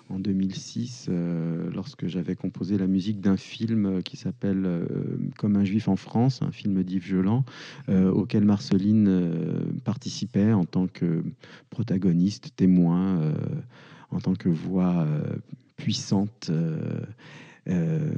en 0.09 0.17
2006, 0.17 1.05
euh, 1.07 1.69
lorsque 1.71 2.07
j'avais 2.07 2.33
composé 2.33 2.79
la 2.79 2.87
musique 2.87 3.21
d'un 3.21 3.37
film 3.37 4.01
qui 4.01 4.17
s'appelle 4.17 4.67
Comme 5.37 5.55
un 5.55 5.63
juif 5.63 5.87
en 5.87 5.97
France, 5.97 6.41
un 6.41 6.49
film 6.49 6.81
d'Yves 6.81 7.23
euh, 7.89 8.09
auquel 8.09 8.43
Marceline 8.43 9.71
participait 9.83 10.51
en 10.51 10.65
tant 10.65 10.87
que 10.87 11.23
protagoniste, 11.69 12.55
témoin, 12.55 13.19
en 14.09 14.19
tant 14.19 14.33
que 14.33 14.49
voix 14.49 15.05
puissante. 15.77 16.49
Euh, 17.67 17.71
euh, 17.71 18.11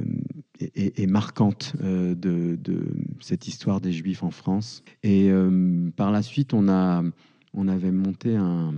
et, 0.59 1.03
et 1.03 1.07
marquante 1.07 1.73
euh, 1.83 2.15
de, 2.15 2.55
de 2.55 2.85
cette 3.19 3.47
histoire 3.47 3.81
des 3.81 3.91
Juifs 3.91 4.23
en 4.23 4.31
France. 4.31 4.83
Et 5.01 5.29
euh, 5.29 5.89
par 5.95 6.11
la 6.11 6.21
suite, 6.21 6.53
on, 6.53 6.69
a, 6.69 7.03
on 7.53 7.67
avait 7.67 7.91
monté 7.91 8.35
un, 8.35 8.73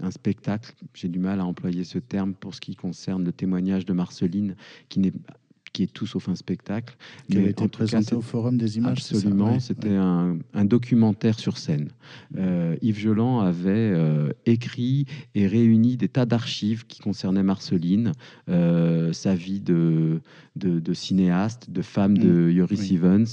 un 0.00 0.10
spectacle, 0.10 0.74
j'ai 0.94 1.08
du 1.08 1.18
mal 1.18 1.40
à 1.40 1.44
employer 1.44 1.84
ce 1.84 1.98
terme 1.98 2.34
pour 2.34 2.54
ce 2.54 2.60
qui 2.60 2.76
concerne 2.76 3.24
le 3.24 3.32
témoignage 3.32 3.84
de 3.84 3.92
Marceline, 3.92 4.56
qui, 4.88 5.00
n'est, 5.00 5.12
qui 5.72 5.82
est 5.84 5.92
tout 5.92 6.06
sauf 6.06 6.28
un 6.28 6.34
spectacle. 6.34 6.96
Qui 7.28 7.36
Mais 7.36 7.42
avait 7.42 7.50
été 7.50 7.62
cas, 7.64 7.68
présenté 7.68 8.14
au 8.14 8.20
Forum 8.20 8.56
des 8.58 8.76
images. 8.78 8.98
Absolument, 8.98 9.52
Ouais, 9.52 9.60
c'était 9.60 9.88
ouais. 9.88 9.96
un, 9.96 10.38
un 10.54 10.64
documentaire 10.64 11.38
sur 11.38 11.58
scène. 11.58 11.88
Euh, 12.36 12.76
Yves 12.82 12.98
Geland 12.98 13.40
avait 13.40 13.70
euh, 13.70 14.30
écrit 14.46 15.06
et 15.34 15.46
réuni 15.46 15.96
des 15.96 16.08
tas 16.08 16.26
d'archives 16.26 16.86
qui 16.86 17.00
concernaient 17.00 17.42
Marceline, 17.42 18.12
euh, 18.48 19.12
sa 19.12 19.34
vie 19.34 19.60
de, 19.60 20.20
de, 20.56 20.80
de 20.80 20.92
cinéaste, 20.94 21.70
de 21.70 21.82
femme 21.82 22.16
de 22.18 22.50
Joris 22.50 22.80
oui. 22.90 22.94
Evans, 22.94 23.26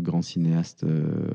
grand 0.00 0.22
cinéaste 0.22 0.84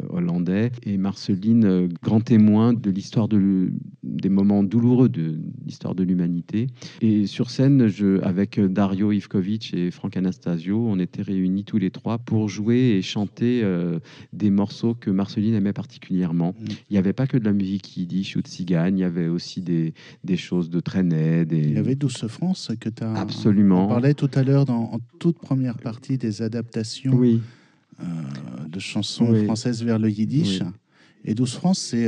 hollandais, 0.10 0.72
et 0.84 0.97
Marceline, 0.97 1.89
grand 2.03 2.22
témoin 2.22 2.74
de 2.74 2.89
l'histoire 2.89 3.28
de, 3.28 3.72
des 4.03 4.30
moments 4.30 4.64
douloureux 4.64 5.10
de 5.10 5.38
l'histoire 5.66 5.95
de 5.95 6.03
l'humanité. 6.03 6.68
Et 7.01 7.28
sur 7.28 7.49
scène, 7.49 7.88
je, 7.88 8.22
avec 8.22 8.60
Dario 8.60 9.12
Ivkovic 9.12 9.74
et 9.74 9.91
Franck 9.91 10.18
Anastasio, 10.46 10.86
on 10.88 11.00
était 11.00 11.22
réunis 11.22 11.64
tous 11.64 11.78
les 11.78 11.91
trois 11.91 12.18
pour 12.18 12.50
jouer 12.50 12.96
et 12.98 13.02
chanter 13.02 13.62
euh, 13.64 14.00
des 14.34 14.50
morceaux 14.50 14.93
que 14.93 15.10
Marceline 15.10 15.54
aimait 15.54 15.74
particulièrement. 15.74 16.56
Mm. 16.60 16.66
Il 16.89 16.93
n'y 16.93 16.98
avait 16.98 17.14
pas 17.14 17.28
que 17.28 17.38
de 17.38 17.46
la 17.46 17.54
musique 17.54 17.98
yiddish 17.98 18.36
ou 18.36 18.41
de 18.41 18.48
cigane, 18.48 18.98
il 18.98 19.02
y 19.02 19.04
avait 19.04 19.28
aussi 19.28 19.62
des, 19.62 19.93
des 20.24 20.38
choses 20.38 20.70
de. 20.70 20.82
Des... 21.43 21.58
Il 21.58 21.74
y 21.74 21.78
avait 21.78 21.96
Douce 21.96 22.28
France 22.28 22.72
que 22.80 22.89
tu 22.89 23.04
as. 23.04 23.14
Absolument. 23.16 23.88
Parlait 23.88 24.14
tout 24.14 24.30
à 24.34 24.43
l'heure 24.43 24.66
dans 24.66 24.93
en 24.93 25.00
toute 25.20 25.39
première 25.39 25.78
partie 25.78 26.18
des 26.18 26.41
adaptations 26.41 27.14
Oui, 27.14 27.41
euh, 28.00 28.04
de 28.68 28.80
chansons 28.80 29.32
Oui. 29.32 29.46
françaises 29.46 29.84
vers 29.84 30.00
le 30.00 30.10
yiddish. 30.10 30.62
Oui. 30.62 30.68
Et 31.26 31.34
Douce 31.34 31.56
France, 31.56 31.80
c'est. 31.80 32.08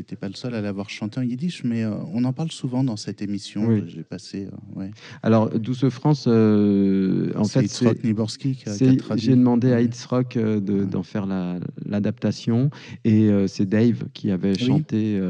N'étais 0.00 0.16
pas 0.16 0.28
le 0.28 0.34
seul 0.34 0.54
à 0.54 0.60
l'avoir 0.60 0.88
chanté 0.90 1.20
en 1.20 1.22
yiddish, 1.22 1.64
mais 1.64 1.84
euh, 1.84 1.94
on 2.12 2.24
en 2.24 2.32
parle 2.32 2.50
souvent 2.50 2.82
dans 2.84 2.96
cette 2.96 3.20
émission. 3.22 3.66
Oui. 3.66 3.82
J'ai 3.86 4.02
passé. 4.02 4.46
euh, 4.46 4.78
ouais. 4.80 4.90
alors 5.22 5.50
Douce 5.58 5.88
France, 5.90 6.24
euh, 6.28 7.30
en 7.36 7.44
fait, 7.44 7.66
c'est- 7.68 8.04
Niborski 8.04 8.54
qui 8.56 8.68
a, 8.68 8.96
traduit. 8.96 9.24
J'ai 9.24 9.36
demandé 9.36 9.72
à. 9.72 9.80
Itzrock 9.80 10.36
euh, 10.36 10.60
de- 10.60 10.72
Ouais. 10.80 10.86
d'en 10.86 11.02
faire 11.02 11.26
la- 11.26 11.58
l'adaptation 11.84 12.70
et 13.04 13.28
c'est 13.48 13.66
Dave 13.68 14.04
qui 14.14 14.30
avait 14.30 14.54
chanté. 14.58 15.20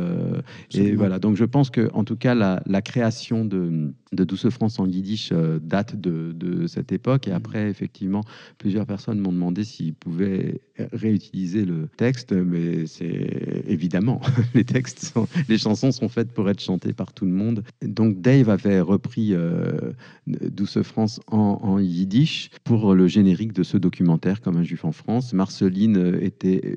et 0.75 0.95
voilà, 0.95 1.19
donc 1.19 1.37
je 1.37 1.45
pense 1.45 1.71
que 1.71 1.91
en 1.95 2.05
tout 2.05 2.17
cas 2.17 2.35
la, 2.35 2.63
la 2.67 2.83
création 2.83 3.45
de, 3.45 3.93
de 4.13 4.25
Douce 4.25 4.49
France 4.51 4.79
en 4.79 4.87
yiddish 4.87 5.31
euh, 5.33 5.59
date 5.59 5.97
de, 6.01 6.33
de 6.33 6.67
cette 6.67 6.93
époque. 6.93 7.27
Et 7.29 7.31
Mhm. 7.31 7.37
après, 7.37 7.71
effectivement, 7.71 8.23
plusieurs 8.59 8.87
personnes 8.87 9.19
m'ont 9.21 9.33
demandé 9.33 9.65
s'ils 9.65 9.95
pouvaient 9.95 10.61
réutiliser 10.93 11.65
le 11.65 11.89
texte, 11.97 12.33
mais 12.33 12.87
c'est 12.87 13.63
évidemment 13.67 14.21
les 14.55 14.65
textes, 14.65 15.01
sont- 15.05 15.27
les 15.49 15.59
chansons 15.59 15.93
sont 15.93 16.09
faites 16.09 16.33
pour 16.33 16.49
être 16.51 16.61
chantées 16.61 16.93
par 16.93 17.13
tout 17.13 17.25
le 17.25 17.33
monde. 17.33 17.63
Donc 17.85 18.21
Dave 18.21 18.49
avait 18.51 18.81
repris 18.81 19.35
euh, 19.35 19.93
Douce 20.27 20.81
France 20.83 21.21
en, 21.29 21.59
en 21.63 21.79
yiddish 21.79 22.51
pour 22.65 22.95
le 22.95 23.07
générique 23.09 23.53
de 23.53 23.63
ce 23.63 23.77
documentaire 23.77 24.41
comme 24.41 24.57
un 24.57 24.63
juif 24.63 24.85
en 24.85 24.93
France. 24.93 25.33
Marceline 25.33 26.19
était 26.21 26.77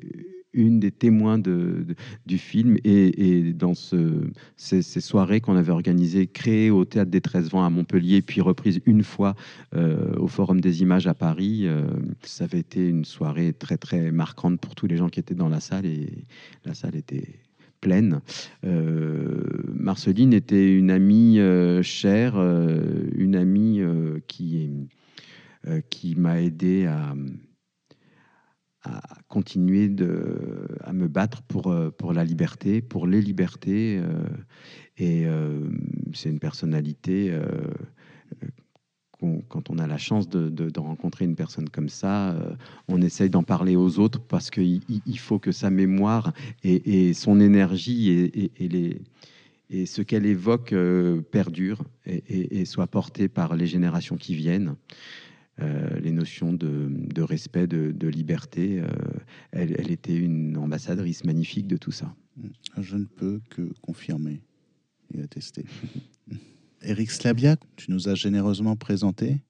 une 0.56 0.80
des 0.80 0.90
témoins 0.90 1.38
du 1.38 2.38
film 2.38 2.76
et, 2.84 3.52
dans 3.52 3.74
ce, 3.74 4.28
ces, 4.56 4.82
ces 4.82 5.00
soirées 5.00 5.40
qu'on 5.40 5.56
avait 5.56 5.72
organisées, 5.72 6.26
créées 6.26 6.70
au 6.70 6.84
Théâtre 6.84 7.10
des 7.10 7.20
13 7.20 7.50
Vents 7.50 7.64
à 7.64 7.70
Montpellier, 7.70 8.22
puis 8.22 8.40
reprises 8.40 8.80
une 8.86 9.02
fois 9.02 9.34
euh, 9.74 10.14
au 10.16 10.26
Forum 10.26 10.60
des 10.60 10.82
Images 10.82 11.06
à 11.06 11.14
Paris, 11.14 11.62
euh, 11.66 11.86
ça 12.22 12.44
avait 12.44 12.60
été 12.60 12.88
une 12.88 13.04
soirée 13.04 13.52
très 13.52 13.76
très 13.76 14.10
marquante 14.10 14.60
pour 14.60 14.74
tous 14.74 14.86
les 14.86 14.96
gens 14.96 15.08
qui 15.08 15.20
étaient 15.20 15.34
dans 15.34 15.48
la 15.48 15.60
salle 15.60 15.86
et 15.86 16.24
la 16.64 16.74
salle 16.74 16.96
était 16.96 17.40
pleine. 17.80 18.20
Euh, 18.64 19.42
Marceline 19.68 20.32
était 20.32 20.72
une 20.72 20.90
amie 20.90 21.38
chère, 21.82 22.36
une 22.36 23.36
amie 23.36 23.80
qui, 24.26 24.70
qui 25.90 26.14
m'a 26.16 26.40
aidé 26.40 26.86
à, 26.86 27.14
à 28.86 29.00
continuer 29.28 29.88
de, 29.88 30.68
à 30.84 30.92
me 30.92 31.08
battre 31.08 31.42
pour, 31.42 31.72
euh, 31.72 31.90
pour 31.90 32.12
la 32.12 32.24
liberté, 32.24 32.80
pour 32.82 33.06
les 33.06 33.20
libertés. 33.20 33.98
euh, 33.98 34.26
et 34.98 35.26
euh, 35.26 35.68
c'est 36.14 36.30
une 36.30 36.38
personnalité, 36.38 37.38
quand 39.48 39.70
on 39.70 39.78
a 39.78 39.86
la 39.86 39.98
chance 39.98 40.28
de, 40.28 40.48
de- 40.48 40.78
rencontrer 40.80 41.24
une 41.24 41.36
personne 41.36 41.68
comme 41.68 41.88
ça, 41.88 42.34
on 42.88 43.00
essaye 43.02 43.30
d'en 43.30 43.42
parler 43.42 43.76
aux 43.76 43.98
autres 43.98 44.20
parce 44.20 44.50
qu'il 44.50 44.80
il- 44.88 45.02
il 45.06 45.18
faut 45.18 45.38
que 45.38 45.52
sa 45.52 45.70
mémoire 45.70 46.32
et, 46.62 47.08
et 47.08 47.14
son 47.14 47.40
énergie 47.40 48.10
et, 48.10 48.52
et- 48.58 49.00
et 49.68 49.84
ce 49.86 50.00
qu'elle 50.02 50.26
évoque 50.26 50.72
euh, 50.72 51.20
perdure 51.22 51.82
et, 52.06 52.64
soit 52.64 52.86
porté 52.86 53.28
par 53.28 53.56
les 53.56 53.66
générations 53.66 54.16
qui 54.16 54.34
viennent. 54.34 54.76
Euh, 55.62 55.98
les 56.00 56.12
notions 56.12 56.52
de, 56.52 57.22
respect, 57.22 57.66
de, 57.66 58.08
liberté, 58.08 58.80
euh, 58.80 58.88
elle, 59.52 59.90
était 59.90 60.16
une 60.16 60.56
ambassadrice 60.58 61.24
magnifique 61.24 61.66
de 61.66 61.76
tout 61.76 61.92
ça. 61.92 62.14
Je 62.76 62.96
ne 62.96 63.04
peux 63.04 63.40
que 63.48 63.72
confirmer 63.80 64.42
et 65.14 65.22
attester. 65.22 65.64
Eric 66.82 67.10
Slabiak, 67.10 67.60
tu 67.76 67.90
nous 67.90 68.08
as 68.08 68.14
généreusement 68.14 68.76
présenté 68.76 69.40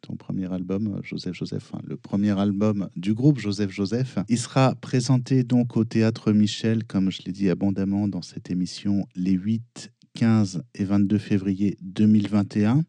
ton 0.00 0.16
premier 0.16 0.52
album, 0.52 1.00
Joseph 1.02 1.34
Joseph, 1.34 1.70
enfin, 1.72 1.82
le 1.86 1.96
premier 1.96 2.38
album 2.38 2.90
du 2.94 3.14
groupe 3.14 3.38
Joseph 3.38 3.70
Joseph. 3.70 4.18
Il 4.28 4.38
sera 4.38 4.74
présenté 4.74 5.44
donc 5.44 5.78
au 5.78 5.84
Théâtre 5.84 6.32
Michel, 6.32 6.84
comme 6.84 7.10
je 7.10 7.22
l'ai 7.22 7.32
dit 7.32 7.48
abondamment 7.48 8.06
dans 8.06 8.20
cette 8.20 8.50
émission, 8.50 9.06
les 9.14 9.32
8, 9.32 9.92
15 10.14 10.62
et 10.74 10.84
22 10.84 11.18
février 11.18 11.78
2021. 11.80 12.84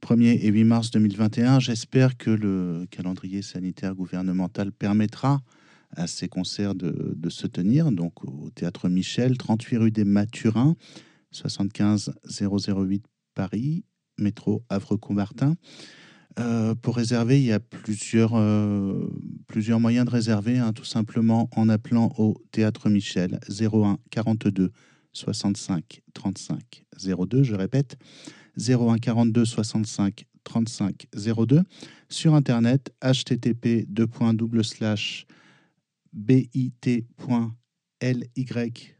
1er 0.00 0.38
et 0.40 0.48
8 0.48 0.64
mars 0.64 0.90
2021. 0.90 1.60
J'espère 1.60 2.16
que 2.16 2.30
le 2.30 2.86
calendrier 2.90 3.42
sanitaire 3.42 3.94
gouvernemental 3.94 4.72
permettra 4.72 5.40
à 5.96 6.06
ces 6.06 6.28
concerts 6.28 6.74
de, 6.74 7.28
se 7.28 7.46
tenir, 7.46 7.90
donc 7.92 8.24
au 8.24 8.50
Théâtre 8.50 8.88
Michel, 8.88 9.38
38 9.38 9.76
rue 9.78 9.90
des 9.90 10.04
Mathurins, 10.04 10.76
75 11.30 12.12
008 12.40 13.04
Paris, 13.34 13.84
métro 14.18 14.64
Havre-Coumartin. 14.68 15.54
Euh, 16.38 16.74
pour 16.74 16.96
réserver, 16.96 17.40
il 17.40 17.46
y 17.46 17.52
a 17.52 17.60
plusieurs, 17.60 18.34
euh, 18.34 19.10
plusieurs 19.46 19.80
moyens 19.80 20.06
de 20.06 20.10
réserver, 20.10 20.58
hein, 20.58 20.72
tout 20.72 20.84
simplement 20.84 21.48
en 21.56 21.68
appelant 21.68 22.12
au 22.18 22.36
Théâtre 22.52 22.88
Michel 22.88 23.40
01 23.48 23.98
42 24.10 24.70
65 25.12 26.02
35 26.14 26.84
02. 27.26 27.42
Je 27.42 27.54
répète, 27.54 27.96
01 28.58 28.98
42 28.98 29.44
65 29.44 30.24
35 30.44 31.06
02. 31.14 31.62
Sur 32.08 32.34
Internet, 32.34 32.92
http 33.02 33.86
bit.ly 36.12 36.74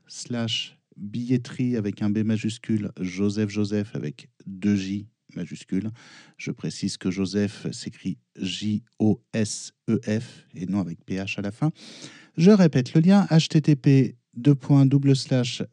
slash 0.07 0.79
billetterie 0.97 1.77
avec 1.77 2.03
un 2.03 2.11
B 2.11 2.19
majuscule, 2.19 2.91
Joseph 3.01 3.51
Joseph 3.51 3.95
avec 3.95 4.29
deux 4.47 4.77
J 4.77 5.07
majuscules. 5.35 5.91
Je 6.37 6.51
précise 6.51 6.97
que 6.97 7.11
Joseph 7.11 7.67
s'écrit 7.73 8.19
J-O-S-E-F 8.37 10.25
et 10.55 10.67
non 10.67 10.81
avec 10.81 11.05
PH 11.05 11.39
à 11.39 11.43
la 11.43 11.51
fin. 11.51 11.71
Je 12.37 12.51
répète 12.51 12.95
le 12.95 13.01
lien 13.01 13.27
http 13.31 14.17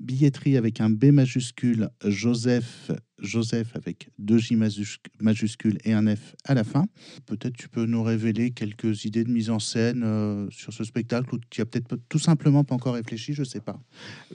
billetterie 0.00 0.56
avec 0.56 0.80
un 0.80 0.90
B 0.90 1.06
majuscule, 1.06 1.90
Joseph, 2.04 2.90
Joseph 3.18 3.76
avec 3.76 4.08
deux 4.18 4.38
J 4.38 4.56
majus- 4.56 4.98
majuscules 5.20 5.78
et 5.84 5.92
un 5.92 6.14
F 6.14 6.34
à 6.44 6.54
la 6.54 6.64
fin. 6.64 6.86
Peut-être 7.26 7.56
tu 7.56 7.68
peux 7.68 7.84
nous 7.84 8.02
révéler 8.02 8.50
quelques 8.50 9.04
idées 9.04 9.24
de 9.24 9.30
mise 9.30 9.50
en 9.50 9.58
scène 9.58 10.02
euh, 10.04 10.48
sur 10.50 10.72
ce 10.72 10.84
spectacle 10.84 11.34
ou 11.34 11.38
tu 11.50 11.60
as 11.60 11.66
peut-être 11.66 11.96
tout 12.08 12.18
simplement 12.18 12.64
pas 12.64 12.74
encore 12.74 12.94
réfléchi, 12.94 13.34
je 13.34 13.44
sais 13.44 13.60
pas. 13.60 13.80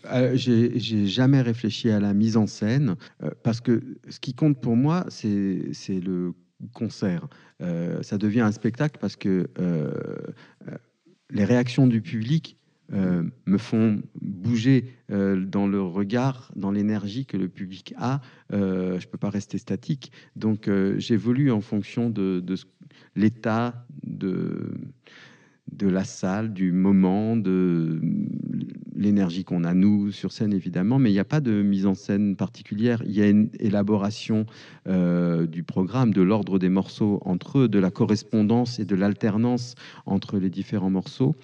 Euh, 0.05 0.36
j'ai 0.36 1.07
jamais 1.07 1.41
réfléchi 1.41 1.89
à 1.89 1.99
la 1.99 2.13
mise 2.13 2.38
en 2.38 2.47
scène 2.47 2.95
euh, 3.24 3.32
parce 3.43 3.59
que 3.59 3.82
ce 4.07 4.20
qui 4.20 4.34
compte 4.34 4.61
pour 4.61 4.76
moi, 4.76 5.05
c'est 5.09 5.74
le 5.89 6.34
concert. 6.74 7.28
Ça 8.01 8.18
devient 8.18 8.41
un 8.41 8.51
spectacle 8.51 8.97
parce 8.99 9.16
que 9.16 9.49
les 11.30 11.43
réactions 11.43 11.88
du 11.88 12.01
public 12.01 12.57
euh, 12.93 13.23
me 13.45 13.57
font 13.57 14.01
bouger 14.21 14.93
euh, 15.11 15.43
dans 15.43 15.67
le 15.67 15.81
regard, 15.81 16.51
dans 16.55 16.71
l'énergie 16.71 17.25
que 17.25 17.38
le 17.38 17.49
public 17.49 17.93
a. 17.97 18.21
Euh, 18.53 18.99
je 18.99 19.07
ne 19.07 19.11
peux 19.11 19.17
pas 19.17 19.29
rester 19.29 19.57
statique. 19.57 20.11
Donc 20.36 20.69
j'évolue 20.97 21.51
en 21.51 21.61
fonction 21.61 22.09
de, 22.09 22.39
de 22.39 22.55
l'état 23.15 23.86
de, 24.03 24.71
de 25.71 25.88
la 25.88 26.03
salle, 26.03 26.53
du 26.53 26.71
moment, 26.71 27.36
de 27.36 27.99
l'énergie 28.95 29.43
qu'on 29.43 29.63
a, 29.63 29.73
nous, 29.73 30.11
sur 30.11 30.31
scène, 30.31 30.53
évidemment, 30.53 30.99
mais 30.99 31.09
il 31.09 31.13
n'y 31.13 31.19
a 31.19 31.25
pas 31.25 31.41
de 31.41 31.61
mise 31.61 31.85
en 31.85 31.95
scène 31.95 32.35
particulière. 32.35 33.01
Il 33.05 33.11
y 33.11 33.21
a 33.21 33.27
une 33.27 33.49
élaboration 33.59 34.45
euh, 34.87 35.45
du 35.45 35.63
programme, 35.63 36.13
de 36.13 36.21
l'ordre 36.21 36.59
des 36.59 36.69
morceaux 36.69 37.19
entre 37.25 37.59
eux, 37.59 37.67
de 37.67 37.79
la 37.79 37.91
correspondance 37.91 38.79
et 38.79 38.85
de 38.85 38.95
l'alternance 38.95 39.75
entre 40.05 40.37
les 40.37 40.49
différents 40.49 40.89
morceaux. 40.89 41.35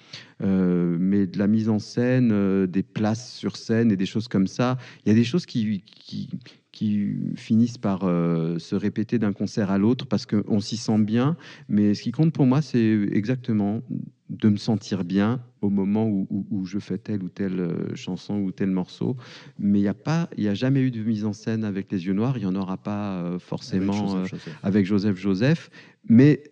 Euh, 0.42 0.96
mais 0.98 1.26
de 1.26 1.38
la 1.38 1.46
mise 1.46 1.68
en 1.68 1.78
scène, 1.78 2.30
euh, 2.32 2.66
des 2.66 2.82
places 2.82 3.32
sur 3.32 3.56
scène 3.56 3.92
et 3.92 3.96
des 3.96 4.06
choses 4.06 4.28
comme 4.28 4.46
ça, 4.46 4.76
il 5.04 5.10
y 5.10 5.12
a 5.12 5.14
des 5.14 5.24
choses 5.24 5.46
qui, 5.46 5.82
qui, 5.82 6.28
qui 6.72 7.14
finissent 7.36 7.78
par 7.78 8.00
euh, 8.04 8.58
se 8.58 8.74
répéter 8.74 9.18
d'un 9.18 9.32
concert 9.32 9.70
à 9.70 9.78
l'autre 9.78 10.06
parce 10.06 10.26
qu'on 10.26 10.58
s'y 10.60 10.76
sent 10.76 10.98
bien. 10.98 11.36
Mais 11.68 11.94
ce 11.94 12.02
qui 12.02 12.10
compte 12.12 12.32
pour 12.32 12.46
moi, 12.46 12.62
c'est 12.62 13.06
exactement 13.12 13.82
de 14.30 14.48
me 14.48 14.56
sentir 14.56 15.04
bien 15.04 15.42
au 15.60 15.68
moment 15.68 16.06
où, 16.08 16.26
où- 16.30 16.46
où 16.50 16.64
je 16.64 16.78
fais 16.78 16.96
telle 16.96 17.22
ou 17.22 17.28
telle 17.28 17.60
euh, 17.60 17.94
chanson 17.94 18.38
ou 18.38 18.50
tel 18.50 18.70
morceau. 18.70 19.18
Mais 19.58 19.78
il 19.80 19.82
n'y 19.82 19.88
a 19.88 19.94
pas, 19.94 20.30
il 20.38 20.48
a 20.48 20.54
jamais 20.54 20.80
eu 20.80 20.90
de 20.90 21.02
mise 21.04 21.26
en 21.26 21.34
scène 21.34 21.64
avec 21.64 21.92
les 21.92 22.06
yeux 22.06 22.14
noirs. 22.14 22.38
Il 22.38 22.40
n'y 22.40 22.46
en 22.46 22.56
aura 22.56 22.78
pas 22.78 23.22
euh, 23.22 23.38
forcément 23.38 23.92
Avec 23.92 24.08
Joseph 24.08 24.30
Joseph. 24.30 24.58
avec 24.62 24.86
Joseph 24.86 25.16
Joseph, 25.18 25.70
mais 26.08 26.42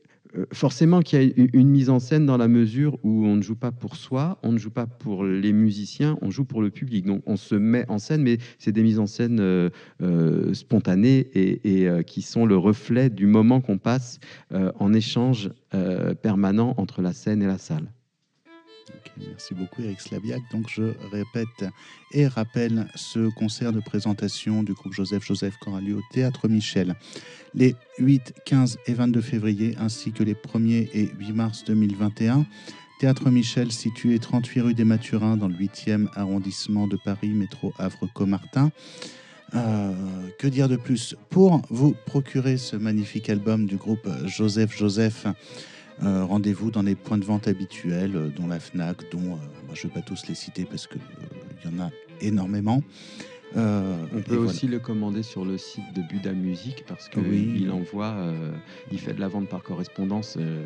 forcément 0.52 1.00
qu'il 1.00 1.22
y 1.22 1.24
a 1.26 1.48
une- 1.54 1.68
mise 1.70 1.90
en 1.90 2.00
scène 2.00 2.26
dans 2.26 2.36
la 2.36 2.48
mesure 2.48 2.98
où 3.04 3.24
on 3.26 3.36
ne 3.36 3.42
joue 3.42 3.54
pas 3.56 3.70
pour 3.72 3.96
soi, 3.96 4.38
on 4.42 4.52
ne 4.52 4.58
joue 4.58 4.70
pas 4.70 4.86
pour 4.86 5.24
les 5.24 5.52
musiciens, 5.52 6.18
on 6.22 6.30
joue 6.30 6.44
pour 6.44 6.62
le 6.62 6.70
public. 6.70 7.06
Donc 7.06 7.22
on 7.26 7.36
se 7.36 7.54
met 7.54 7.84
en 7.88 7.98
scène, 7.98 8.22
mais 8.22 8.38
c'est 8.58 8.72
des 8.72 8.82
mises 8.82 8.98
en 8.98 9.06
scène 9.06 9.38
euh, 9.40 9.70
euh, 10.02 10.52
spontanées 10.54 11.28
et, 11.34 11.88
euh, 11.88 12.02
qui 12.02 12.22
sont 12.22 12.46
le 12.46 12.56
reflet 12.56 13.10
du 13.10 13.26
moment 13.26 13.60
qu'on 13.60 13.78
passe 13.78 14.18
euh, 14.52 14.72
en 14.78 14.92
échange 14.92 15.50
euh, 15.74 16.14
permanent 16.14 16.74
entre 16.76 17.02
la 17.02 17.12
scène 17.12 17.42
et 17.42 17.46
la 17.46 17.58
salle. 17.58 17.90
Merci 19.16 19.54
beaucoup 19.54 19.82
Eric 19.82 20.00
Slabiak. 20.00 20.42
Donc 20.52 20.68
je 20.68 20.94
répète 21.12 21.70
et 22.12 22.26
rappelle 22.26 22.88
ce 22.94 23.30
concert 23.34 23.72
de 23.72 23.80
présentation 23.80 24.62
du 24.62 24.72
groupe 24.72 24.92
Joseph 24.92 25.24
Joseph 25.24 25.54
lieu 25.82 25.96
au 25.96 26.02
Théâtre 26.12 26.48
Michel 26.48 26.94
les 27.54 27.74
8, 27.98 28.34
15 28.44 28.78
et 28.86 28.94
22 28.94 29.20
février 29.20 29.76
ainsi 29.78 30.12
que 30.12 30.22
les 30.22 30.34
1er 30.34 30.88
et 30.94 31.10
8 31.18 31.32
mars 31.32 31.64
2021. 31.64 32.46
Théâtre 33.00 33.30
Michel 33.30 33.72
situé 33.72 34.18
38 34.18 34.60
rue 34.60 34.74
des 34.74 34.84
Mathurins 34.84 35.36
dans 35.36 35.48
le 35.48 35.54
8e 35.54 36.08
arrondissement 36.14 36.86
de 36.86 36.98
Paris, 37.02 37.30
métro 37.30 37.72
Havre-Comartin. 37.78 38.70
Euh, 39.54 39.92
que 40.38 40.46
dire 40.46 40.68
de 40.68 40.76
plus 40.76 41.16
Pour 41.28 41.62
vous 41.70 41.96
procurer 42.06 42.56
ce 42.56 42.76
magnifique 42.76 43.28
album 43.30 43.66
du 43.66 43.76
groupe 43.76 44.08
Joseph 44.26 44.76
Joseph, 44.76 45.26
euh, 46.02 46.24
Rendez-vous 46.24 46.70
dans 46.70 46.82
les 46.82 46.94
points 46.94 47.18
de 47.18 47.24
vente 47.24 47.48
habituels, 47.48 48.16
euh, 48.16 48.28
dont 48.28 48.46
la 48.46 48.58
FNAC, 48.60 49.10
dont 49.10 49.18
euh, 49.18 49.36
moi, 49.66 49.74
je 49.74 49.86
ne 49.86 49.92
vais 49.92 50.00
pas 50.00 50.06
tous 50.06 50.26
les 50.28 50.34
citer 50.34 50.64
parce 50.64 50.86
qu'il 50.86 51.00
y 51.64 51.68
en 51.68 51.78
a 51.82 51.90
énormément. 52.20 52.82
Euh, 53.56 53.96
On 54.14 54.22
peut 54.22 54.36
voilà. 54.36 54.50
aussi 54.50 54.68
le 54.68 54.78
commander 54.78 55.24
sur 55.24 55.44
le 55.44 55.58
site 55.58 55.82
de 55.96 56.02
Buda 56.02 56.32
Music 56.32 56.84
parce 56.86 57.08
qu'il 57.08 57.22
Oui. 57.26 57.52
il 57.62 57.70
envoie, 57.72 58.12
euh, 58.12 58.52
il 58.92 59.00
fait 59.00 59.12
de 59.12 59.20
la 59.20 59.26
vente 59.28 59.48
par 59.48 59.62
correspondance. 59.64 60.36
euh, 60.38 60.64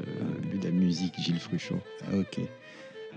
Buda 0.51 0.71
Music, 0.71 1.15
Gilles 1.19 1.41
Fruchot. 1.41 1.81
Ok. 2.13 2.41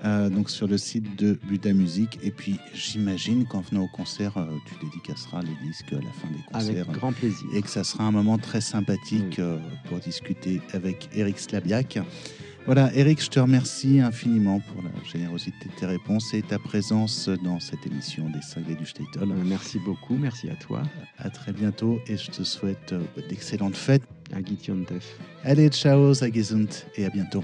Euh, 0.06 0.30
donc 0.30 0.50
sur 0.50 0.68
le 0.68 0.78
site 0.78 1.18
de 1.18 1.39
Buda 1.48 1.74
Music. 1.74 2.20
Et 2.22 2.32
puis 2.32 2.58
j'imagine 2.74 3.45
qu'en 3.48 3.62
venant 3.62 3.84
au 3.84 3.88
concert, 3.88 4.38
euh, 4.38 4.45
tu 4.68 4.86
dédicaceras 4.86 5.41
les 5.41 5.68
disques 5.68 5.91
à 5.91 5.95
la 5.95 6.02
fin 6.12 6.28
des 6.30 6.43
Avec 6.72 6.84
concerts. 6.86 6.93
grand 7.00 7.14
plaisir. 7.14 7.48
et 7.54 7.62
que 7.62 7.70
ça 7.70 7.84
sera 7.84 8.04
un 8.04 8.12
moment 8.12 8.38
très 8.38 8.62
sympathique 8.62 9.36
Oui. 9.38 9.43
euh, 9.43 9.58
pour 9.89 9.98
discuter 10.00 10.62
avec 10.74 11.10
Eric 11.16 11.39
Slabiak. 11.39 12.00
Voilà, 12.68 12.93
Eric, 12.93 13.24
je 13.24 13.30
te 13.30 13.39
remercie 13.39 14.02
infiniment 14.02 14.60
pour 14.60 14.84
la 14.84 14.89
générosité 15.10 15.70
de 15.74 15.80
tes 15.80 15.86
réponses 15.86 16.34
et 16.34 16.41
ta 16.41 16.60
présence 16.60 17.30
dans 17.43 17.62
cette 17.62 17.88
émission 17.88 18.30
des 18.30 18.41
Cinglés 18.41 18.76
du 18.76 18.86
Statel. 18.86 19.24
Euh, 19.24 19.36
merci 19.45 19.80
beaucoup, 19.80 20.16
merci 20.18 20.50
à 20.50 20.56
toi, 20.56 20.84
À 21.18 21.30
très 21.30 21.54
bientôt 21.54 22.00
et 22.08 22.18
je 22.18 22.30
te 22.30 22.43
souhaite 22.43 22.91
euh, 22.93 23.02
d'excellentes 23.30 23.78
fêtes. 23.78 24.04
à 24.36 24.43
Gitiontef. 24.43 25.18
Allez, 25.45 25.70
ciao, 25.70 26.14
Zagezunt 26.14 26.68
et 26.98 27.06
à 27.06 27.10
bientôt. 27.10 27.43